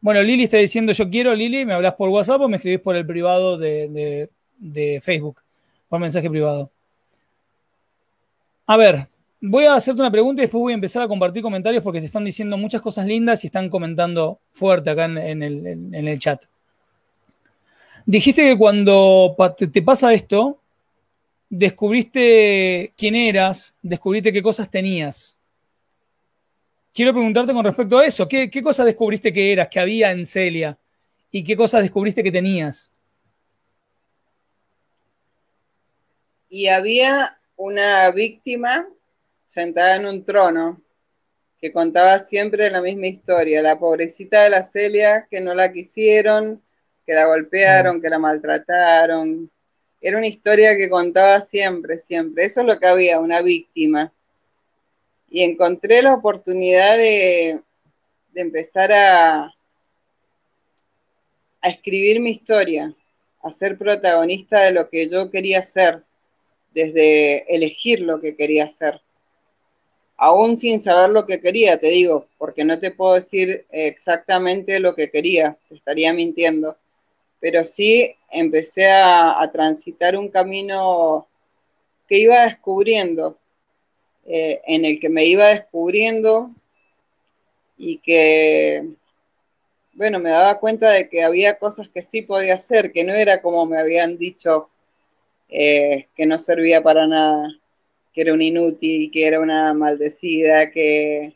[0.00, 2.94] Bueno, Lili está diciendo yo quiero, Lili, ¿me hablas por WhatsApp o me escribís por
[2.96, 4.30] el privado de,
[5.02, 5.40] Facebook?
[5.88, 6.70] Por mensaje privado.
[8.66, 9.08] A ver,
[9.40, 12.06] voy a hacerte una pregunta y después voy a empezar a compartir comentarios porque te
[12.06, 16.44] están diciendo muchas cosas lindas y están comentando fuerte acá en, el, chat.
[18.06, 20.60] Dijiste que cuando te pasa esto,
[21.48, 25.36] descubriste quién eras, descubriste qué cosas tenías
[26.92, 28.28] quiero preguntarte con respecto a eso.
[28.28, 30.78] ¿Qué, ¿Qué cosas descubriste que eras, que había en Celia?
[31.30, 32.92] ¿Y qué cosas descubriste que tenías?
[36.48, 38.88] Y había una víctima
[39.46, 40.82] sentada en un trono
[41.60, 46.62] que contaba siempre la misma historia, la pobrecita de la Celia que no la quisieron,
[47.10, 49.50] que la golpearon, que la maltrataron.
[50.00, 52.44] Era una historia que contaba siempre, siempre.
[52.44, 54.12] Eso es lo que había, una víctima.
[55.28, 57.60] Y encontré la oportunidad de,
[58.30, 59.52] de empezar a,
[61.60, 62.94] a escribir mi historia,
[63.42, 66.04] a ser protagonista de lo que yo quería ser,
[66.72, 69.00] desde elegir lo que quería hacer.
[70.16, 74.94] Aún sin saber lo que quería, te digo, porque no te puedo decir exactamente lo
[74.94, 76.76] que quería, te estaría mintiendo,
[77.40, 81.26] pero sí empecé a, transitar un camino
[82.06, 83.38] que iba descubriendo,
[84.26, 86.50] eh, en el que me iba descubriendo
[87.78, 88.86] y que,
[89.94, 93.40] bueno, me daba cuenta de que había cosas que sí podía hacer, que no era
[93.40, 94.68] como me habían dicho
[95.48, 97.48] eh, que no servía para nada,
[98.12, 101.34] que era un inútil, que era una maldecida, que,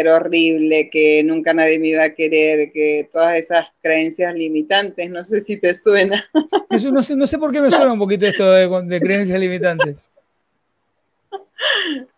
[0.00, 5.24] era horrible, que nunca nadie me iba a querer, que todas esas creencias limitantes, no
[5.24, 6.24] sé si te suena.
[6.70, 10.10] Eso no sé, no sé por qué me suena un poquito esto de, creencias limitantes.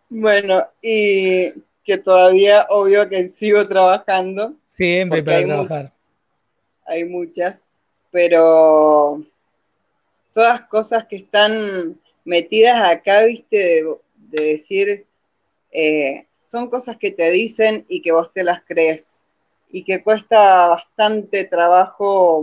[0.08, 1.52] Bueno, y
[1.84, 4.54] que todavía, obvio que sigo trabajando.
[4.64, 5.90] Siempre para trabajar.
[6.86, 7.66] hay muchas,
[8.10, 9.24] pero
[10.32, 15.06] todas cosas que están metidas acá, viste, de, decir,
[15.72, 19.18] eh, son cosas que te dicen y que vos te las crees
[19.68, 22.42] y que cuesta bastante trabajo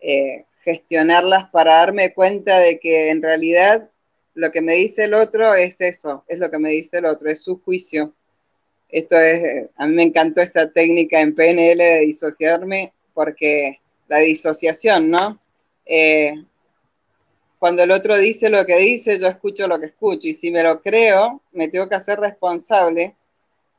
[0.00, 3.88] eh, gestionarlas para darme cuenta de que en realidad
[4.34, 7.30] lo que me dice el otro es eso, es lo que me dice el otro,
[7.30, 8.12] es su juicio.
[8.88, 15.10] Esto es, a mí me encantó esta técnica en PNL de disociarme porque la disociación,
[15.10, 15.40] ¿no?
[15.86, 16.34] Eh,
[17.58, 20.28] cuando el otro dice lo que dice, yo escucho lo que escucho.
[20.28, 23.16] Y si me lo creo, me tengo que hacer responsable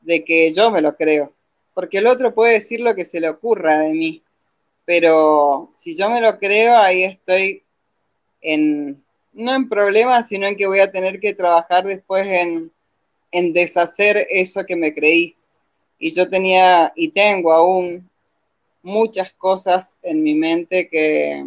[0.02, 1.32] de que yo me lo creo.
[1.74, 4.22] Porque el otro puede decir lo que se le ocurra de mí.
[4.84, 7.62] Pero si yo me lo creo, ahí estoy
[8.42, 12.70] en, no en problemas, sino en que voy a tener que trabajar después en,
[13.30, 15.36] en deshacer eso que me creí.
[15.98, 18.10] Y yo tenía y tengo aún
[18.82, 21.44] muchas cosas en mi mente que,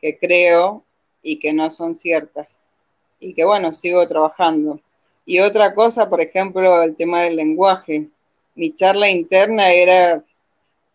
[0.00, 0.84] que creo
[1.24, 2.68] y que no son ciertas.
[3.18, 4.80] Y que bueno, sigo trabajando.
[5.26, 8.08] Y otra cosa, por ejemplo, el tema del lenguaje.
[8.54, 10.22] Mi charla interna era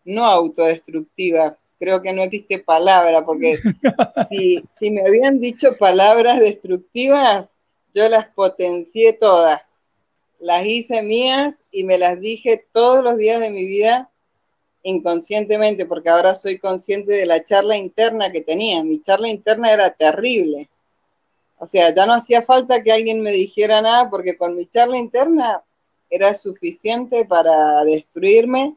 [0.04, 3.58] no autodestructiva, creo que no existe palabra, porque
[4.30, 7.58] si, si me habían dicho palabras destructivas,
[7.92, 9.80] yo las potencié todas.
[10.38, 14.10] Las hice mías y me las dije todos los días de mi vida
[14.82, 18.82] inconscientemente, porque ahora soy consciente de la charla interna que tenía.
[18.82, 20.68] Mi charla interna era terrible.
[21.58, 24.98] O sea, ya no hacía falta que alguien me dijera nada, porque con mi charla
[24.98, 25.62] interna
[26.08, 28.76] era suficiente para destruirme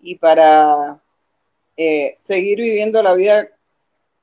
[0.00, 1.00] y para
[1.76, 3.48] eh, seguir viviendo la vida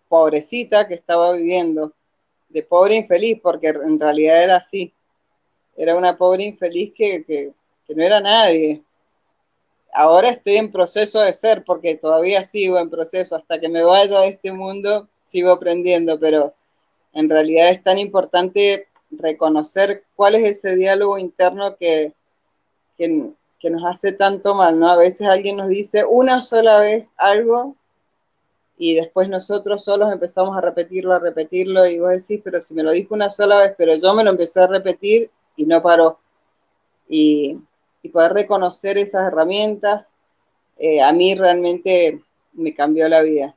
[0.08, 1.94] pobrecita que estaba viviendo,
[2.48, 4.94] de pobre infeliz, porque en realidad era así.
[5.76, 7.54] Era una pobre infeliz que, que
[7.96, 8.84] no era nadie
[9.94, 14.22] ahora estoy en proceso de ser, porque todavía sigo en proceso, hasta que me vaya
[14.22, 16.54] de este mundo, sigo aprendiendo, pero
[17.14, 22.14] en realidad es tan importante reconocer cuál es ese diálogo interno que,
[22.98, 24.90] que, nos hace tanto mal, ¿no?
[24.90, 27.76] A veces alguien nos dice una sola vez algo
[28.78, 32.84] y después nosotros solos empezamos a repetirlo, a repetirlo, y vos decís, pero si me
[32.84, 36.20] lo dijo una sola vez, pero yo me lo empecé a repetir y no paró.
[37.10, 37.58] Y,
[38.02, 40.16] y poder reconocer esas herramientas,
[40.78, 42.22] eh, a mí realmente
[42.54, 43.56] me cambió la vida.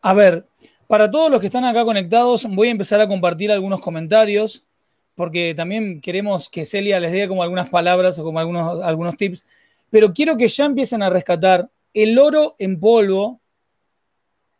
[0.00, 0.46] A ver,
[0.88, 4.64] para todos los que están acá conectados, voy a empezar a compartir algunos comentarios,
[5.14, 9.44] porque también queremos que Celia les dé como algunas palabras o como algunos, algunos tips,
[9.90, 13.40] pero quiero que ya empiecen a rescatar el oro en polvo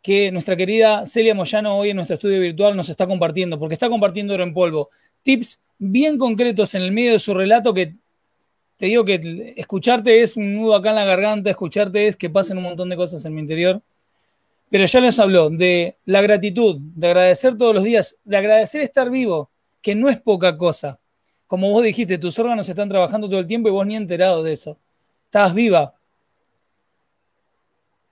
[0.01, 3.89] que nuestra querida Celia Moyano hoy en nuestro estudio virtual nos está compartiendo, porque está
[3.89, 4.89] compartiendo oro en polvo.
[5.23, 7.95] Tips bien concretos en el medio de su relato que
[8.77, 12.57] te digo que escucharte es un nudo acá en la garganta, escucharte es que pasen
[12.57, 13.81] un montón de cosas en mi interior.
[14.69, 19.09] Pero ya les habló de la gratitud, de agradecer todos los días, de agradecer estar
[19.09, 19.49] vivo,
[19.81, 20.99] que no es poca cosa.
[21.47, 24.53] Como vos dijiste, tus órganos están trabajando todo el tiempo y vos ni enterado de
[24.53, 24.77] eso.
[25.25, 25.93] Estás viva.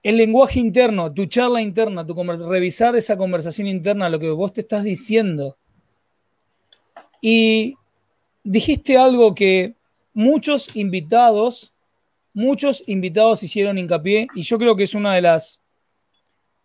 [0.04, 4.62] El lenguaje interno, tu charla interna, tu revisar esa conversación interna, lo que vos te
[4.62, 5.58] estás diciendo
[7.22, 7.76] y
[8.44, 9.76] dijiste algo que
[10.14, 11.74] muchos invitados,
[12.34, 15.60] muchos invitados hicieron hincapié y yo creo que es una de las,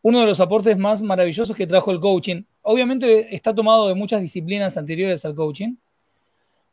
[0.03, 2.43] uno de los aportes más maravillosos que trajo el coaching.
[2.63, 5.77] Obviamente está tomado de muchas disciplinas anteriores al coaching,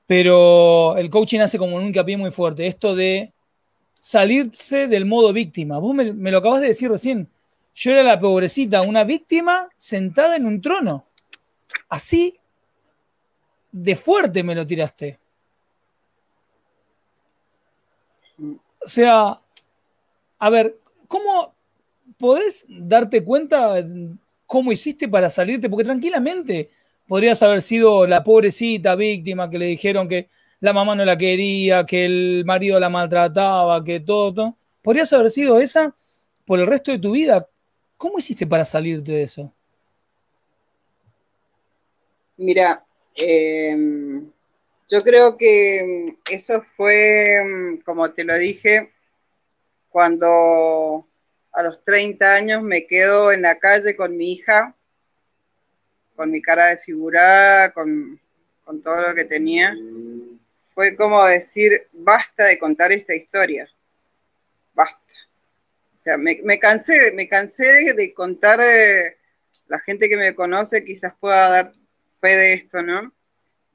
[0.08, 2.66] pero el coaching hace como un hincapié muy fuerte.
[2.66, 3.34] Esto de
[4.00, 5.78] salirse del modo víctima.
[5.78, 7.30] Vos me, me lo acabas de decir recién.
[7.76, 11.06] Yo era la pobrecita, una víctima sentada en un trono.
[11.90, 12.36] Así
[13.74, 15.20] de fuerte me lo tiraste.
[18.40, 19.42] O sea,
[20.40, 21.54] a ver, ¿cómo
[22.18, 23.84] podés darte cuenta
[24.46, 25.70] cómo hiciste para salirte?
[25.70, 26.70] Porque tranquilamente
[27.08, 31.86] podrías haber sido la pobrecita víctima que le dijeron que la mamá no la quería,
[31.86, 34.58] que el marido la maltrataba, que todo, todo.
[34.82, 35.96] Podrías haber sido esa
[36.46, 37.48] por el resto de tu vida.
[37.98, 39.52] ¿Cómo hiciste para salirte de eso?
[42.38, 42.86] Mira,
[43.16, 44.32] em,
[44.90, 48.92] yo creo que eso fue, em, como te lo dije,
[49.90, 51.08] cuando
[51.52, 54.76] a los 30 años me quedo en la calle con mi hija,
[56.16, 58.20] con mi cara desfigurada, con,
[58.64, 59.76] con todo lo que tenía.
[60.74, 63.70] Fue como decir, basta de contar esta historia,
[64.74, 65.00] basta.
[65.96, 69.18] O sea, me, cansé, me cansé de, contar, eh,
[69.68, 71.74] la gente que me conoce quizás pueda dar
[72.32, 73.14] de esto, ¿no?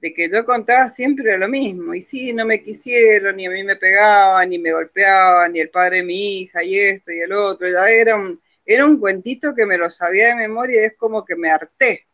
[0.01, 3.65] De que yo contaba siempre lo mismo, y sí, no me quisieron, ni a mí
[3.65, 7.33] me pegaban, ni me golpeaban, ni el padre de mi hija, y esto y el
[7.33, 10.97] otro, ya era un, era un cuentito que me lo sabía de memoria y es
[10.97, 12.07] como que me harté,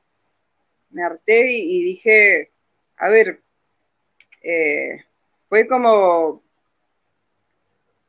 [0.90, 2.52] me harté y, dije,
[2.96, 3.40] a ver,
[4.42, 5.04] eh,
[5.48, 6.42] fue como,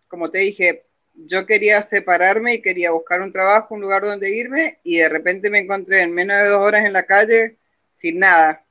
[0.08, 4.80] como te dije, yo quería separarme y quería buscar un trabajo, un lugar donde irme,
[4.84, 7.58] y de repente me encontré en menos de dos horas en la calle
[7.96, 8.64] sin nada,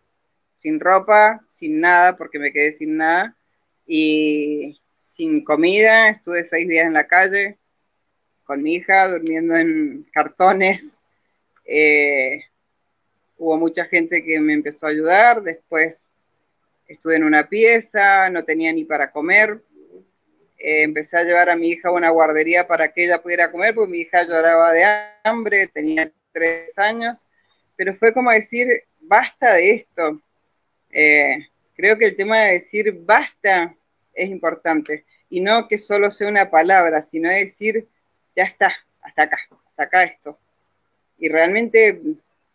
[0.58, 3.36] sin ropa, sin nada, porque me quedé sin nada,
[3.86, 7.58] y sin comida, estuve seis días en la calle
[8.44, 11.00] con mi hija, durmiendo en cartones.
[11.66, 12.44] Eh,
[13.38, 16.04] hubo mucha gente que me empezó a ayudar, después
[16.86, 19.62] estuve en una pieza, no tenía ni para comer.
[20.58, 23.74] Eh, empecé a llevar a mi hija a una guardería para que ella pudiera comer,
[23.74, 24.84] porque mi hija lloraba de
[25.24, 27.26] hambre, tenía tres años,
[27.74, 28.68] pero fue como decir,
[29.06, 30.20] basta de esto.
[30.90, 31.46] Eh,
[31.76, 33.74] creo que el tema de decir basta
[34.12, 37.88] es importante y no que solo sea una palabra, sino decir
[38.36, 39.38] ya está, hasta acá,
[39.68, 40.38] hasta acá esto.
[41.18, 42.00] Y realmente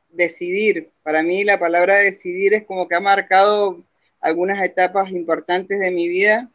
[0.09, 3.83] decidir, para mí la palabra decidir es como que ha marcado
[4.21, 6.49] algunas etapas importantes de mi vida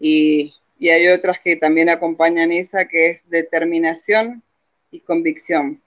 [0.00, 4.42] y, y hay otras que también acompañan esa, que es determinación
[4.90, 5.82] y convicción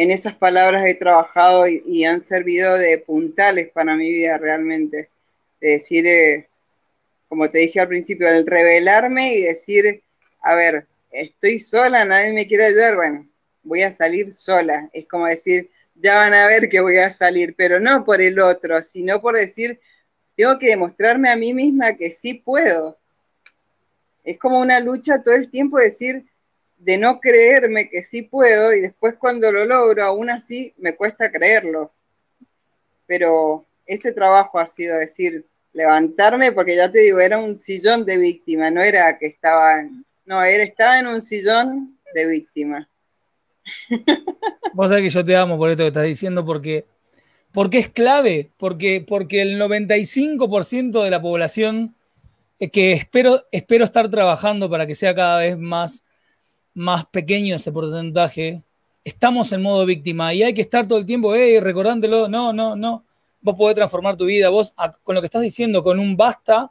[0.00, 5.10] en esas palabras he trabajado y, han servido de puntales para mi vida realmente.
[5.60, 6.48] De decir, eh,
[7.28, 10.02] como te dije al principio, el revelarme y decir,
[10.40, 13.28] a ver, estoy sola, nadie me quiere ayudar, bueno,
[13.62, 14.88] voy a salir sola.
[14.94, 18.40] Es como decir, ya van a ver que voy a salir, pero no por el
[18.40, 19.82] otro, sino por decir,
[20.34, 22.98] tengo que demostrarme a mí misma que sí puedo.
[24.24, 26.24] Es como una lucha todo el tiempo decir,
[26.80, 31.30] de no creerme que sí puedo y después cuando lo logro, aún así me cuesta
[31.30, 31.92] creerlo.
[33.06, 38.16] Pero ese trabajo ha sido decir, levantarme, porque ya te digo, era un sillón de
[38.16, 39.84] víctima, no era que estaba,
[40.24, 42.88] no, era, estaba en un sillón de víctima.
[44.72, 46.86] Vos sabés que yo te amo por esto que estás diciendo, porque,
[47.52, 51.94] porque es clave, porque, porque el 95% de la población
[52.72, 56.04] que espero, espero estar trabajando para que sea cada vez más
[56.74, 58.62] más pequeño ese porcentaje,
[59.04, 62.76] estamos en modo víctima y hay que estar todo el tiempo, hey, recordándolo, no, no,
[62.76, 63.04] no,
[63.40, 66.70] vos podés transformar tu vida, vos con lo que estás diciendo, con un basta,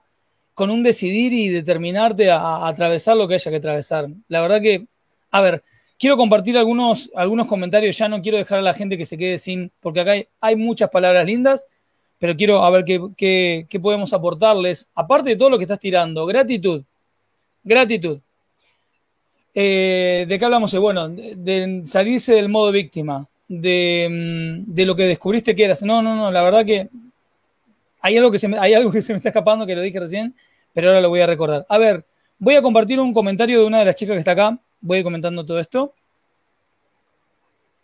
[0.54, 4.10] con un decidir y determinarte a, atravesar lo que haya que atravesar.
[4.28, 4.88] La verdad que,
[5.32, 5.64] a ver,
[5.98, 9.38] quiero compartir algunos, algunos comentarios, ya no quiero dejar a la gente que se quede
[9.38, 11.68] sin, porque acá hay, muchas palabras lindas,
[12.18, 16.26] pero quiero a ver qué, qué podemos aportarles, aparte de todo lo que estás tirando,
[16.26, 16.84] gratitud,
[17.64, 18.20] gratitud.
[19.62, 20.74] Eh, ¿De qué hablamos?
[20.76, 25.84] Bueno, de, salirse del modo víctima, mm, de, lo que descubriste que eras.
[25.84, 26.88] No, no, no, la verdad que
[28.00, 30.00] hay algo que, se me, hay algo que se me está escapando, que lo dije
[30.00, 30.34] recién,
[30.74, 31.66] pero ahora lo voy a recordar.
[31.68, 32.06] A ver,
[32.38, 34.58] voy a compartir un comentario de una de las chicas que está acá.
[34.80, 35.94] Voy a ir comentando todo esto.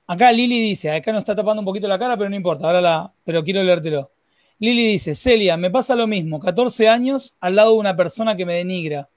[0.07, 2.79] Acá Lili dice, acá nos está tapando un poquito la cara, pero no importa, ahora
[2.79, 4.11] la, pero quiero leértelo.
[4.59, 8.45] Lili dice, Celia, me pasa lo mismo, 14 años al lado de una persona que
[8.45, 9.09] me denigra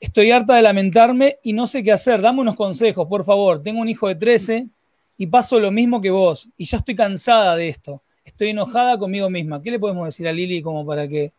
[0.00, 2.20] Estoy harta de lamentarme y no sé qué hacer.
[2.20, 3.62] Dame unos consejos, por favor.
[3.62, 4.68] Tengo un hijo de 13
[5.16, 6.48] y paso lo mismo que vos.
[6.56, 8.02] Y ya estoy cansada de esto.
[8.24, 9.60] Estoy enojada conmigo misma.
[9.60, 11.32] ¿Qué le podemos decir a Lili como para que...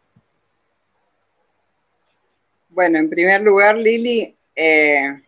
[2.70, 5.22] Bueno, en primer lugar, Lili, eh,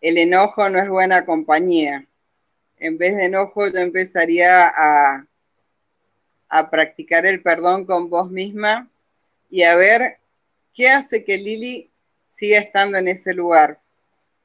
[0.00, 2.06] el enojo no es buena compañía.
[2.78, 5.26] En vez de enojo, yo empezaría a,
[6.48, 8.88] a practicar el perdón con vos misma
[9.50, 10.18] y a ver
[10.72, 11.90] qué hace que Lili
[12.34, 13.80] sigue estando en ese lugar.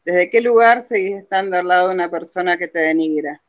[0.05, 3.41] ¿Desde qué lugar seguís estando al lado de una persona que te denigra?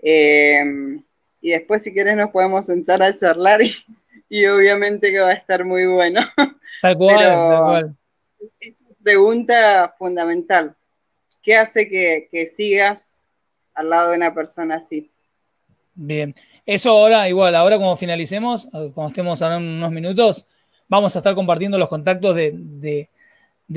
[0.00, 1.02] Em,
[1.40, 3.60] y después, si quieres, nos podemos sentar a charlar
[4.28, 6.20] y, obviamente que va a estar muy bueno.
[6.82, 7.96] Tal cual, tal cual.
[8.60, 10.76] Es una pregunta fundamental.
[11.42, 13.22] ¿Qué hace que, que sigas
[13.72, 15.10] al lado de una persona así?
[15.94, 16.34] Bien,
[16.66, 20.46] eso ahora, igual, ahora como finalicemos, cuando estemos hablando unos minutos,
[20.88, 23.08] vamos a estar compartiendo los contactos de,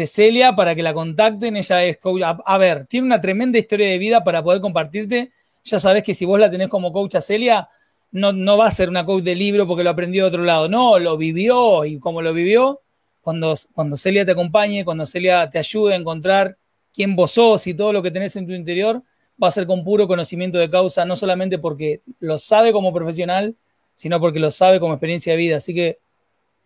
[0.05, 1.57] Celia para que la contacten.
[1.57, 2.21] Ella es coach.
[2.23, 5.31] A, ver, tiene una tremenda historia de vida para poder compartirte.
[5.63, 7.69] Ya sabes que si vos la tenés como coach a Celia,
[8.11, 10.69] no, no va a ser una coach de libro porque lo aprendió de otro lado.
[10.69, 12.81] No, lo vivió y como lo vivió,
[13.21, 16.57] cuando, cuando Celia te acompañe, cuando Celia te ayude a encontrar
[16.93, 19.03] quién vos sos y todo lo que tenés en tu interior,
[19.41, 23.55] va a ser con puro conocimiento de causa, no solamente porque lo sabe como profesional,
[23.95, 25.57] sino porque lo sabe como experiencia de vida.
[25.57, 25.99] Así que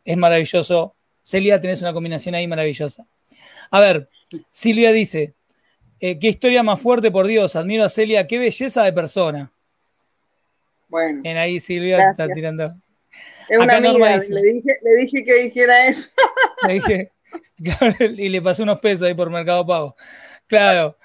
[0.05, 0.93] es maravilloso.
[1.22, 3.07] Celia, tenés una combinación ahí maravillosa.
[3.69, 4.09] A ver,
[4.49, 5.34] Silvia dice,
[5.99, 9.51] eh, qué historia más fuerte, por Dios, admiro a Celia, qué belleza de persona.
[10.88, 11.22] Bueno.
[11.24, 12.76] En ahí Silvia está tirando.
[13.47, 16.09] Es una amiga, le, dije, le dije que dijera eso.
[16.67, 17.11] Le dije,
[18.17, 19.95] y le pasé unos pesos ahí por Mercado Pago.
[20.47, 20.97] Claro.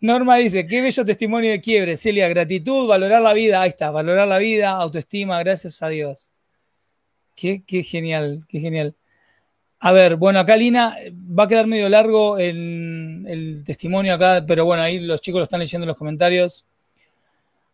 [0.00, 4.28] Norma dice, qué bello testimonio de quiebre, Celia, gratitud, valorar la vida, ahí está, valorar
[4.28, 6.30] la vida, autoestima, gracias a Dios.
[7.34, 8.94] Qué, genial, qué genial.
[9.80, 14.64] A ver, bueno, acá Lina, va a quedar medio largo el, el, testimonio acá, pero
[14.64, 16.66] bueno, ahí los chicos lo están leyendo en los comentarios.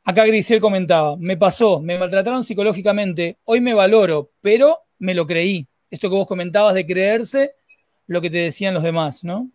[0.05, 5.66] Acá Grisel comentaba, me pasó, me maltrataron psicológicamente, hoy me valoro, pero me lo creí.
[5.90, 7.55] Esto que vos comentabas de creerse
[8.07, 9.48] lo que te decían los demás, ¿no?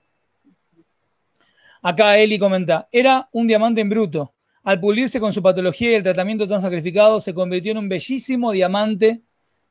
[1.83, 4.33] Acá Eli comenta, era un diamante en bruto.
[4.63, 8.51] Al pulirse con su patología y el tratamiento tan sacrificado, se convirtió en un bellísimo
[8.51, 9.21] diamante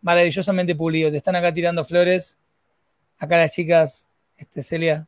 [0.01, 1.11] maravillosamente pulido.
[1.11, 2.39] Te están acá tirando flores.
[3.19, 5.07] Acá las chicas, este, Celia.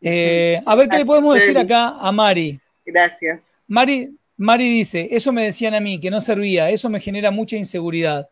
[0.00, 2.60] Eh, a ver qué le podemos decir acá a Mari.
[2.84, 3.40] Gracias.
[3.66, 7.56] Mari, Mari dice, eso me decían a mí, que no servía, eso me genera mucha
[7.56, 8.28] inseguridad.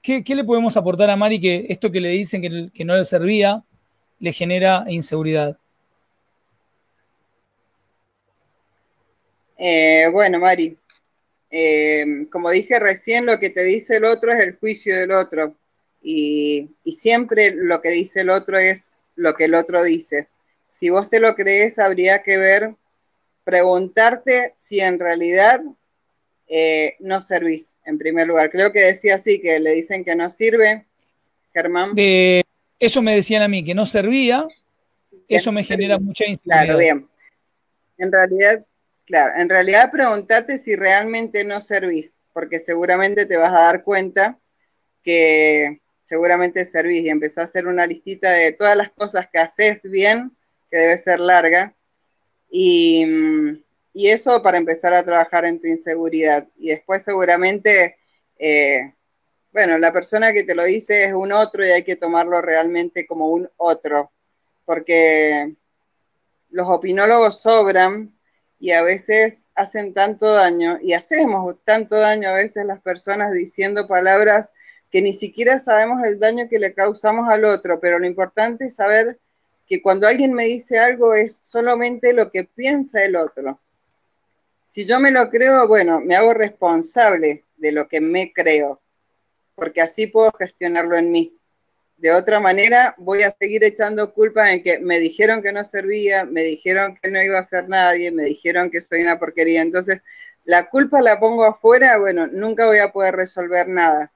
[0.00, 3.04] ¿Qué, le podemos aportar a Mari que esto que le dicen que, que no le
[3.04, 3.62] servía
[4.18, 5.56] le genera inseguridad?
[9.58, 10.76] Eh, bueno, Mari,
[11.50, 15.54] eh, como dije recién, lo que te dice el otro es el juicio del otro.
[16.02, 20.28] Y, siempre lo que dice el otro es lo que el otro dice.
[20.68, 22.74] Si vos te lo crees, habría que ver,
[23.44, 25.60] preguntarte si en realidad
[26.48, 28.50] eh, no servís, en primer lugar.
[28.50, 30.86] Creo que decía así, que le dicen que no sirve,
[31.52, 31.94] Germán.
[31.96, 34.46] eso me decían a mí, que no servía,
[35.28, 36.64] eso me genera mucha inseguridad.
[36.64, 37.08] Claro, bien.
[37.98, 38.64] En realidad,
[39.12, 44.38] Claro, en realidad pregúntate si realmente no servís, porque seguramente te vas a dar cuenta
[45.02, 49.82] que seguramente servís y empezás a hacer una listita de todas las cosas que haces
[49.82, 50.36] bien,
[50.70, 51.74] que debe ser larga,
[52.50, 53.62] y,
[53.94, 56.48] eso para empezar a trabajar en tu inseguridad.
[56.56, 57.98] Y después seguramente,
[58.38, 58.94] eh,
[59.52, 63.06] bueno, la persona que te lo dice es un otro y hay que tomarlo realmente
[63.06, 64.10] como un otro,
[64.64, 65.54] porque
[66.50, 68.14] los opinólogos sobran
[68.58, 73.88] y a veces hacen tanto daño y hacemos tanto daño a veces las personas diciendo
[73.88, 74.52] palabras
[74.92, 78.74] que ni siquiera sabemos el daño que le causamos al otro, pero lo importante es
[78.74, 79.18] saber
[79.66, 83.58] que cuando alguien me dice algo es solamente lo que piensa el otro.
[84.66, 88.82] Si yo me lo creo, bueno, me hago responsable de lo que me creo,
[89.54, 91.38] porque así puedo gestionarlo en mí.
[91.96, 96.26] De otra manera, voy a seguir echando culpa en que me dijeron que no servía,
[96.26, 99.62] me dijeron que no iba a ser nadie, me dijeron que soy una porquería.
[99.62, 100.02] Entonces,
[100.44, 104.11] la culpa la pongo afuera, bueno, nunca voy a poder resolver nada.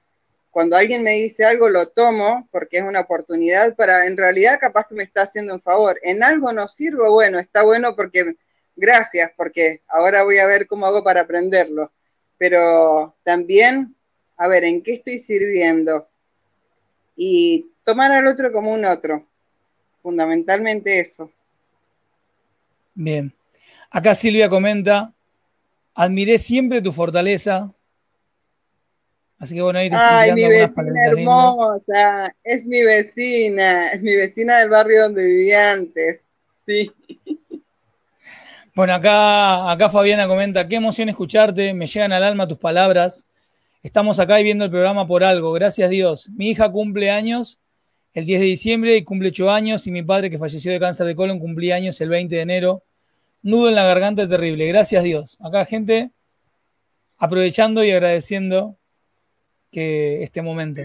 [0.57, 4.87] Cuando alguien me dice algo, lo tomo porque es una oportunidad para, en realidad, capaz
[4.87, 5.99] que me está haciendo un favor.
[6.01, 8.35] En algo no sirvo, bueno, está bueno porque,
[8.75, 11.91] gracias, porque ahora voy a ver cómo hago para aprenderlo.
[12.39, 13.95] Pero también,
[14.35, 16.07] a ver, ¿en qué estoy sirviendo?
[17.15, 19.27] Y tomar al otro como un otro.
[20.01, 21.31] Fundamentalmente eso.
[22.95, 23.31] Bien.
[23.91, 25.13] Acá Silvia comenta,
[25.93, 27.71] admiré siempre tu fortaleza.
[29.39, 34.59] Así que bueno, ahí te Ay, mi vecina hermosa, es mi vecina, es mi vecina
[34.59, 36.21] del barrio donde viví antes.
[36.65, 36.91] Sí.
[38.73, 43.25] Bueno, acá, acá Fabiana comenta, qué emoción escucharte, me llegan al alma tus palabras.
[43.83, 46.29] Estamos acá y viendo el programa por algo, gracias Dios.
[46.35, 47.59] Mi hija cumple años
[48.13, 51.05] el 10 de diciembre y cumple 8 años y mi padre que falleció de cáncer
[51.05, 52.83] de colon cumplía años el 20 de enero.
[53.43, 54.67] Nudo en la garganta terrible.
[54.67, 55.37] Gracias Dios.
[55.41, 56.11] Acá gente
[57.17, 58.75] aprovechando y agradeciendo
[59.77, 60.81] que este momento.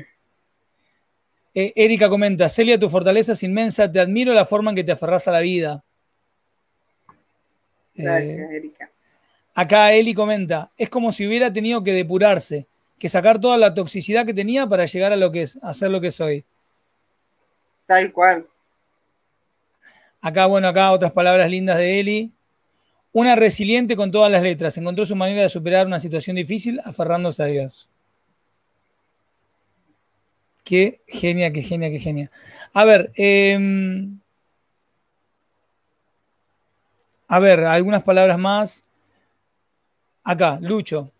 [1.54, 4.92] Eh, Erika comenta, Celia, tu fortaleza es inmensa, te admiro la forma en que te
[4.92, 5.82] aferras a la vida.
[7.94, 8.90] Gracias, eh, Erika.
[9.54, 12.66] Acá Eli comenta, es como si hubiera tenido que depurarse,
[12.98, 15.90] que sacar toda la toxicidad que tenía para llegar a lo que es, a ser
[15.90, 16.44] lo que soy.
[17.86, 18.46] Tal cual.
[20.20, 22.32] Acá, bueno, acá otras palabras lindas de Eli.
[23.10, 24.76] Una resiliente con todas las letras.
[24.76, 27.88] Encontró su manera de superar una situación difícil aferrándose a Dios.
[30.64, 32.30] Qué genia, qué genia, qué genia.
[32.72, 34.18] A ver, em,
[37.28, 38.84] a ver, algunas palabras más.
[40.24, 41.10] Acá, Lucho.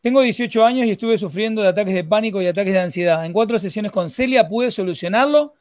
[0.00, 3.24] Tengo 18 años y estuve sufriendo de ataques de pánico y ataques de ansiedad.
[3.24, 5.54] En cuatro sesiones con Celia pude solucionarlo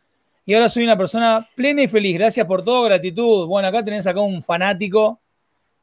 [0.45, 2.15] y ahora soy una persona plena y feliz.
[2.15, 3.47] Gracias por todo, gratitud.
[3.47, 5.19] Bueno, acá tenés acá un fanático,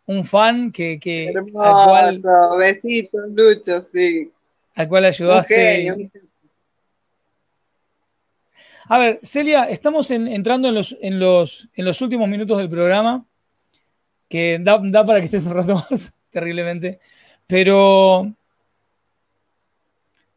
[0.06, 0.98] un fan que...
[1.00, 4.30] que Hermoso, al cual, besitos, Lucho, sí.
[4.74, 6.10] Al cual ayudaste.
[8.92, 13.24] A ver, Celia, estamos entrando en los, en, los, en los últimos minutos del programa,
[14.28, 16.98] que da, para que estés un rato más, terriblemente.
[17.46, 18.34] Pero,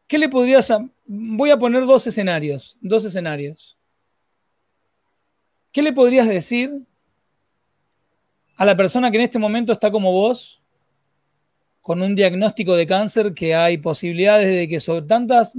[0.06, 0.72] ¿qué le podrías...
[1.04, 3.76] Voy a poner dos escenarios, dos escenarios.
[5.72, 6.80] ¿Qué le podrías decir
[8.56, 10.62] a la persona que en este momento está como vos,
[11.80, 15.58] con un diagnóstico de cáncer que hay posibilidades de que sobre tantas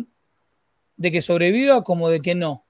[0.95, 2.64] de que sobreviva como de que no?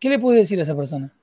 [0.00, 1.14] ¿Qué le puedes decir a esa persona?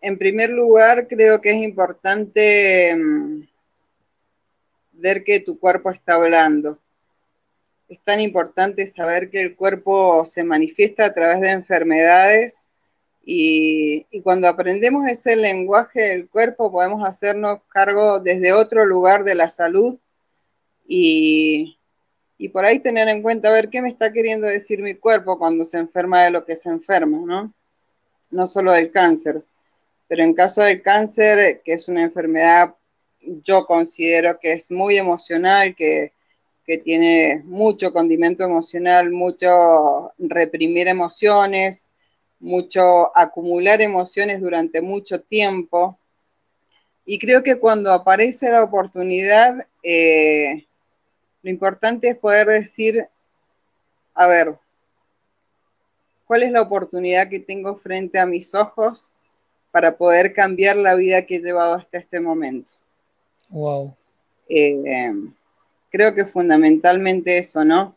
[0.00, 3.42] En primer lugar, creo que es importante mm,
[4.92, 6.78] ver que tu cuerpo está hablando.
[7.88, 12.60] Es tan importante saber que el cuerpo se manifiesta a través de enfermedades
[13.24, 19.34] y, y, cuando aprendemos ese lenguaje del cuerpo podemos hacernos cargo desde otro lugar de
[19.34, 19.98] la salud
[20.86, 21.77] y,
[22.38, 25.38] y por ahí tener en cuenta a ver qué me está queriendo decir mi cuerpo
[25.38, 27.52] cuando se enferma de lo que se enferma, ¿no?
[28.30, 29.42] No solo del cáncer,
[30.06, 32.74] pero en caso del cáncer, que es una enfermedad,
[33.20, 36.12] yo considero que es muy emocional, que,
[36.64, 41.90] que tiene mucho condimento emocional, mucho reprimir emociones,
[42.38, 45.98] mucho acumular emociones durante mucho tiempo.
[47.04, 50.67] Y creo que cuando aparece la oportunidad, eh,
[51.42, 53.08] lo importante es poder decir,
[54.14, 54.56] a ver,
[56.26, 59.12] ¿cuál es la oportunidad que tengo frente a mis ojos
[59.70, 62.72] para poder cambiar la vida que he llevado hasta este momento?
[63.50, 63.94] Wow.
[64.48, 65.12] Eh,
[65.90, 67.96] creo que fundamentalmente eso, ¿no?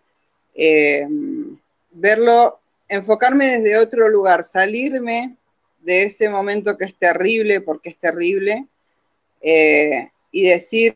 [0.53, 1.07] Eh,
[1.91, 5.35] verlo, enfocarme desde otro lugar, salirme
[5.79, 8.67] de ese momento que es terrible, porque es terrible,
[9.41, 10.95] eh, y decir,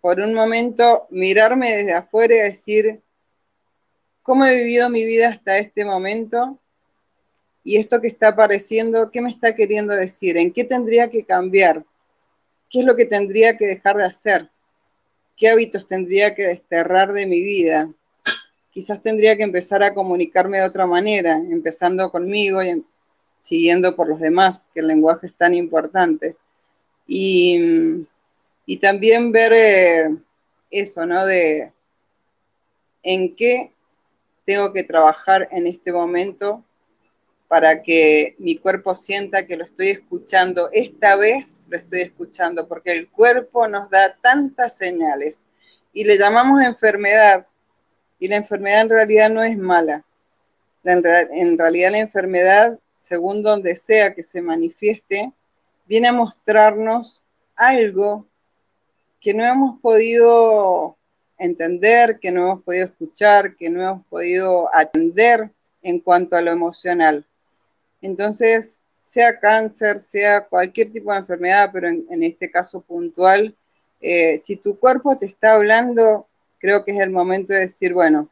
[0.00, 3.00] por un momento mirarme desde afuera y decir,
[4.22, 6.58] ¿cómo he vivido mi vida hasta este momento?
[7.64, 10.36] Y esto que está apareciendo, ¿qué me está queriendo decir?
[10.36, 11.84] ¿En qué tendría que cambiar?
[12.70, 14.50] ¿Qué es lo que tendría que dejar de hacer?
[15.36, 17.90] ¿Qué hábitos tendría que desterrar de mi vida?
[18.70, 22.84] Quizás tendría que empezar a comunicarme de otra manera, empezando conmigo y
[23.40, 26.36] siguiendo por los demás, que el lenguaje es tan importante.
[27.06, 28.06] Y
[28.66, 30.16] y también ver eh,
[30.70, 31.24] eso, ¿no?
[31.24, 31.72] De
[33.04, 33.72] en qué
[34.44, 36.64] tengo que trabajar en este momento
[37.48, 40.68] para que mi cuerpo sienta que lo estoy escuchando.
[40.72, 45.46] Esta vez lo estoy escuchando porque el cuerpo nos da tantas señales
[45.92, 47.46] y le llamamos enfermedad
[48.18, 50.04] y la enfermedad en realidad no es mala.
[50.82, 55.32] en realidad la enfermedad, según donde sea que se manifieste,
[55.86, 57.22] viene a mostrarnos
[57.54, 58.26] algo
[59.26, 60.96] que no hemos podido
[61.36, 65.50] entender, que no hemos podido escuchar, que no hemos podido atender
[65.82, 67.26] en cuanto a lo emocional.
[68.00, 73.56] Entonces, sea cáncer, sea cualquier tipo de enfermedad, pero en, este caso puntual,
[74.00, 76.28] eh, si tu cuerpo te está hablando,
[76.60, 78.28] creo que es el momento de decir, bueno,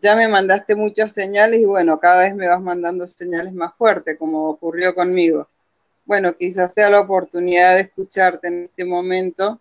[0.00, 4.16] ya me mandaste muchas señales y bueno, cada vez me vas mandando señales más fuertes,
[4.20, 5.48] como ocurrió conmigo.
[6.04, 9.58] Bueno, quizás sea la oportunidad de escucharte en este momento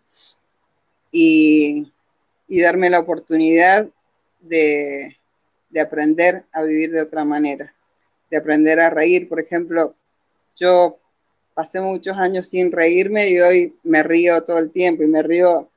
[1.11, 1.91] y,
[2.47, 3.87] darme la oportunidad
[4.41, 5.17] de,
[5.79, 7.73] aprender a vivir de otra manera,
[8.29, 9.29] de aprender a reír.
[9.29, 9.95] Por ejemplo,
[10.55, 10.97] yo
[11.53, 15.69] pasé muchos años sin reírme y hoy me río todo el tiempo y me río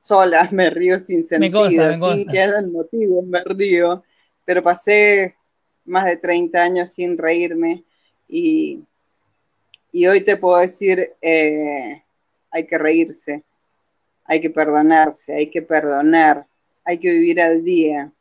[0.00, 4.02] sola, me río sin sentido, sin que hayan motivos, me río,
[4.44, 5.36] pero pasé
[5.84, 7.84] más de 30 años sin reírme
[8.28, 8.80] y,
[9.92, 12.02] y hoy te puedo decir, eh,
[12.50, 13.42] hay que reírse,
[14.24, 16.46] hay que perdonarse, hay que perdonar,
[16.84, 18.12] hay que vivir al día,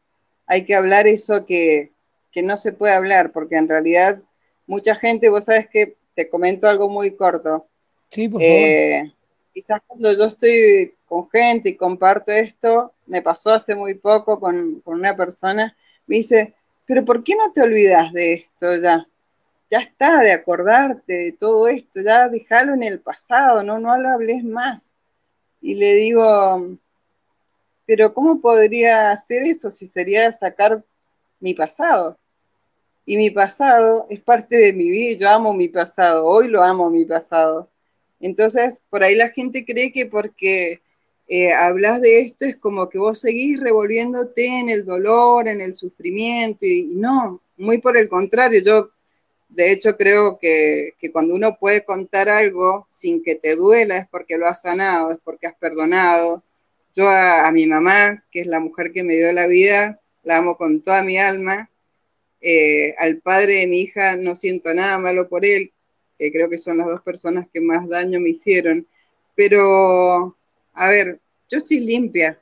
[0.45, 1.91] hay que hablar eso que,
[2.43, 4.21] no se puede hablar, porque en realidad
[4.67, 7.67] mucha gente, vos sabes que te comento algo muy corto.
[8.09, 8.55] Sí, por favor.
[8.55, 9.13] Eh,
[9.53, 14.81] quizás cuando yo estoy con gente y comparto esto, me pasó hace muy poco con,
[14.81, 15.75] con una persona,
[16.07, 16.53] me dice,
[16.85, 19.07] pero ¿por qué no te olvidas de esto ya?
[19.69, 24.09] Ya está, de acordarte de todo esto, ya déjalo en el pasado, no, no lo
[24.09, 24.93] hables más.
[25.61, 26.77] Y le digo,
[27.85, 30.83] pero ¿cómo podría hacer eso si sería sacar
[31.39, 32.17] mi pasado?
[33.05, 36.89] Y mi pasado es parte de mi vida, yo amo mi pasado, hoy lo amo
[36.89, 37.69] mi pasado.
[38.19, 40.81] Entonces, por ahí la gente cree que porque
[41.27, 45.75] eh, hablas de esto es como que vos seguís revolviéndote en el dolor, en el
[45.75, 48.91] sufrimiento, y, no, muy por el contrario, yo
[49.51, 54.37] de hecho creo que, cuando uno puede contar algo sin que te duela es porque
[54.37, 56.43] lo has sanado, es porque has perdonado.
[56.95, 60.57] Yo a, mi mamá, que es la mujer que me dio la vida, la amo
[60.57, 61.69] con toda mi alma.
[62.41, 65.73] Eh, al padre de mi hija no siento nada malo por él,
[66.17, 68.87] que creo que son las dos personas que más daño me hicieron.
[69.35, 70.37] Pero
[70.73, 72.41] a ver, yo estoy limpia,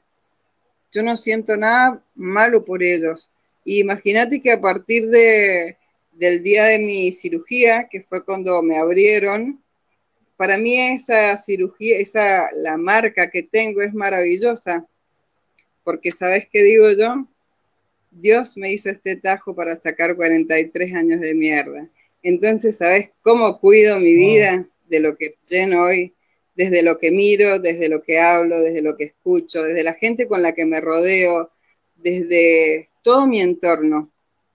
[0.92, 3.32] yo no siento nada malo por ellos.
[3.66, 5.79] imagínate que a partir de,
[6.20, 9.64] del día de mi cirugía, que fue cuando me abrieron,
[10.36, 14.86] para mí esa cirugía, esa, la marca que tengo es maravillosa,
[15.84, 17.26] porque ¿sabes qué digo yo?
[18.12, 21.90] Dios me hizo este tajo para sacar 43 años de mierda.
[22.22, 26.14] Entonces, ¿sabes cómo cuido mi vida de lo que lleno hoy?
[26.60, 30.28] desde lo que miro, desde lo que hablo, desde lo que escucho, desde la gente
[30.28, 31.52] con la que me rodeo,
[31.96, 34.12] desde todo mi entorno,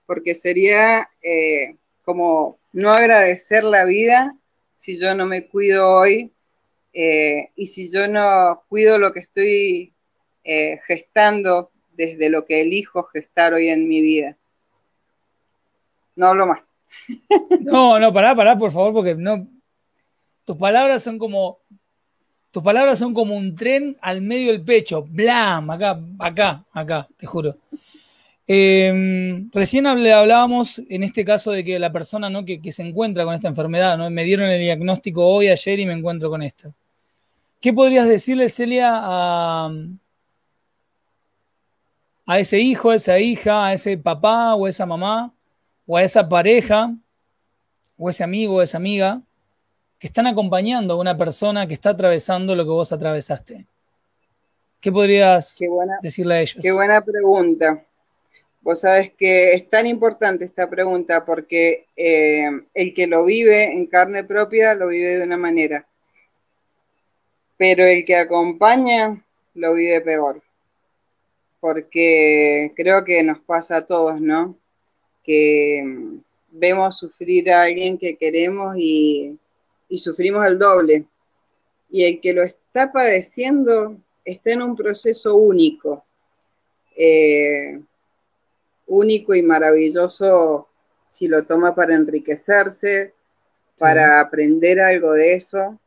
[0.07, 4.37] porque sería eh, como no agradecer la vida
[4.75, 6.33] si yo no me cuido hoy
[6.93, 9.93] eh, y si yo no cuido lo que estoy
[10.45, 14.37] eh, gestando desde lo que elijo gestar hoy en mi vida.
[16.17, 16.61] No hablo más.
[17.61, 19.47] No, no, pará, pará, por favor, porque no.
[20.45, 21.61] Tus palabras son como
[22.55, 25.03] tus palabras son como un tren al medio del pecho.
[25.03, 27.57] Blam, acá, acá, acá, te juro.
[28.47, 32.45] Em, recién hablábamos en este caso de que la persona ¿no?
[32.45, 34.11] que, se encuentra con esta enfermedad, ¿no?
[34.11, 36.74] me dieron el diagnóstico hoy, ayer y me encuentro con esto.
[37.61, 39.70] ¿Qué podrías decirle, Celia, a,
[42.26, 45.32] a ese hijo, a esa hija, a ese papá o a esa mamá,
[45.86, 46.95] o a esa pareja,
[47.97, 49.22] o a ese amigo o esa amiga,
[49.99, 53.66] que están acompañando a una persona que está atravesando lo que vos atravesaste?
[54.80, 55.57] ¿Qué podrías
[56.03, 56.59] decirle a ellos?
[56.61, 57.86] Qué buena pregunta.
[58.65, 63.87] Vos sabes que es tan importante esta pregunta porque eh, el que lo vive en
[63.87, 65.87] carne propia lo vive de una manera,
[67.57, 70.43] pero el que acompaña lo vive peor,
[71.61, 74.59] porque creo que nos pasa a todos, ¿no?
[75.23, 76.19] Que mm,
[76.51, 79.39] vemos sufrir a alguien que queremos y
[79.89, 81.07] y sufrimos el doble.
[81.89, 86.05] Y el que lo está padeciendo está en un proceso único,
[86.97, 87.81] eh,
[88.95, 90.68] único y maravilloso
[91.09, 93.14] si lo toma para enriquecerse,
[93.78, 95.78] para aprender algo de eso.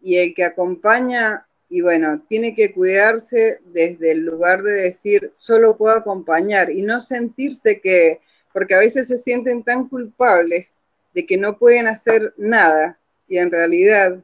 [0.00, 5.76] Y el que acompaña, y bueno, tiene que cuidarse desde el lugar de decir, solo
[5.76, 8.20] puedo acompañar y no sentirse que,
[8.52, 10.76] porque a veces se sienten tan culpables
[11.14, 14.22] de que no pueden hacer nada, y en realidad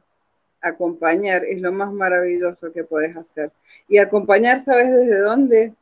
[0.61, 3.51] acompañar es lo más maravilloso que puedes hacer.
[3.87, 5.73] Y acompañar, ¿sabes desde dónde?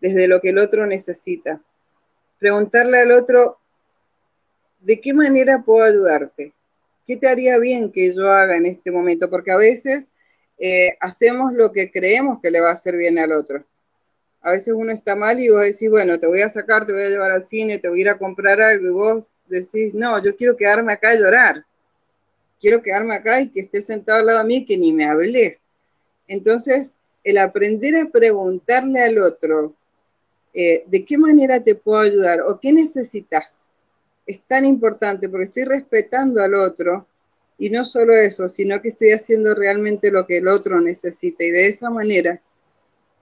[0.00, 1.60] Desde lo que el otro necesita.
[2.38, 3.58] Preguntarle al otro,
[4.80, 6.52] ¿de qué manera puedo ayudarte?
[7.06, 9.30] ¿Qué te haría bien que yo haga en este momento?
[9.30, 10.06] Porque a veces
[10.58, 13.64] eh, hacemos lo que creemos que le va a hacer bien al otro.
[14.42, 17.02] A veces uno está mal y vos decís, bueno, te voy a sacar, te voy
[17.02, 20.22] a llevar al cine, te voy a ir a comprar algo y vos decís, no,
[20.22, 21.64] yo quiero quedarme acá a llorar
[22.60, 25.04] quiero quedarme acá y que estés sentado al lado de mí y que ni me
[25.04, 25.62] hables.
[26.28, 29.74] Entonces, el aprender a preguntarle al otro,
[30.58, 32.40] eh, ¿de qué manera te puedo ayudar?
[32.40, 33.66] ¿O qué necesitas?
[34.24, 37.06] Es tan importante porque estoy respetando al otro
[37.58, 41.50] y no solo eso, sino que estoy haciendo realmente lo que el otro necesita y
[41.50, 42.40] de esa manera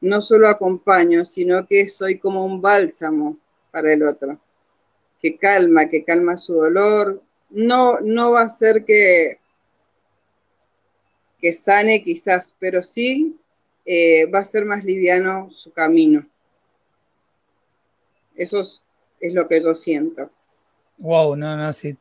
[0.01, 3.37] no solo acompaño, sino que soy como un bálsamo
[3.73, 4.39] para el otro,
[5.21, 7.21] que calma, que calma su dolor,
[7.51, 9.39] no, no va a ser que,
[11.41, 13.37] que sane quizás, pero sí
[13.85, 16.29] eh, va a ser más liviano su camino.
[18.35, 18.83] Eso es,
[19.33, 20.31] lo que yo siento.
[20.99, 21.97] Wow, no, no, sí.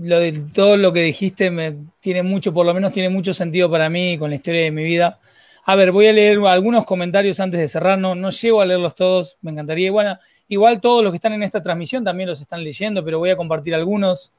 [0.00, 3.70] lo de, todo lo que dijiste me tiene mucho, por lo menos tiene mucho sentido
[3.70, 5.18] para mí con la historia de mi vida.
[5.64, 9.36] A ver, voy a leer algunos comentarios antes de cerrar, no, llego a leerlos todos,
[9.42, 9.92] me encantaría.
[9.92, 10.18] Bueno,
[10.48, 13.36] igual todos los que están en esta transmisión también los están leyendo, pero voy a
[13.36, 14.32] compartir algunos.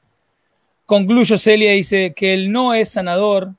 [0.84, 3.54] Concluyo, Celia dice que el no es sanador,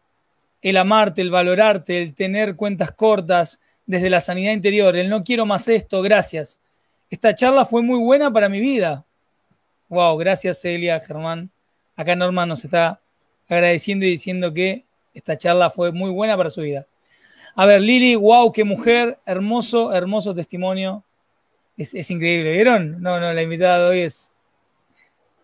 [0.61, 5.45] el amarte, el valorarte, el tener cuentas cortas desde la sanidad interior, el no quiero
[5.45, 6.59] más esto, gracias.
[7.09, 9.05] Esta charla fue muy buena para mi vida.
[9.89, 11.51] Wow, gracias Celia, Germán.
[11.95, 12.99] Acá Norma nos está
[13.47, 16.87] agradeciendo y diciendo que esta charla fue muy buena para su vida.
[17.55, 21.03] A ver, Lili, wow, qué mujer, hermoso, hermoso testimonio.
[21.77, 23.01] Es, es increíble, ¿vieron?
[23.01, 24.31] No, no, la invitada de hoy es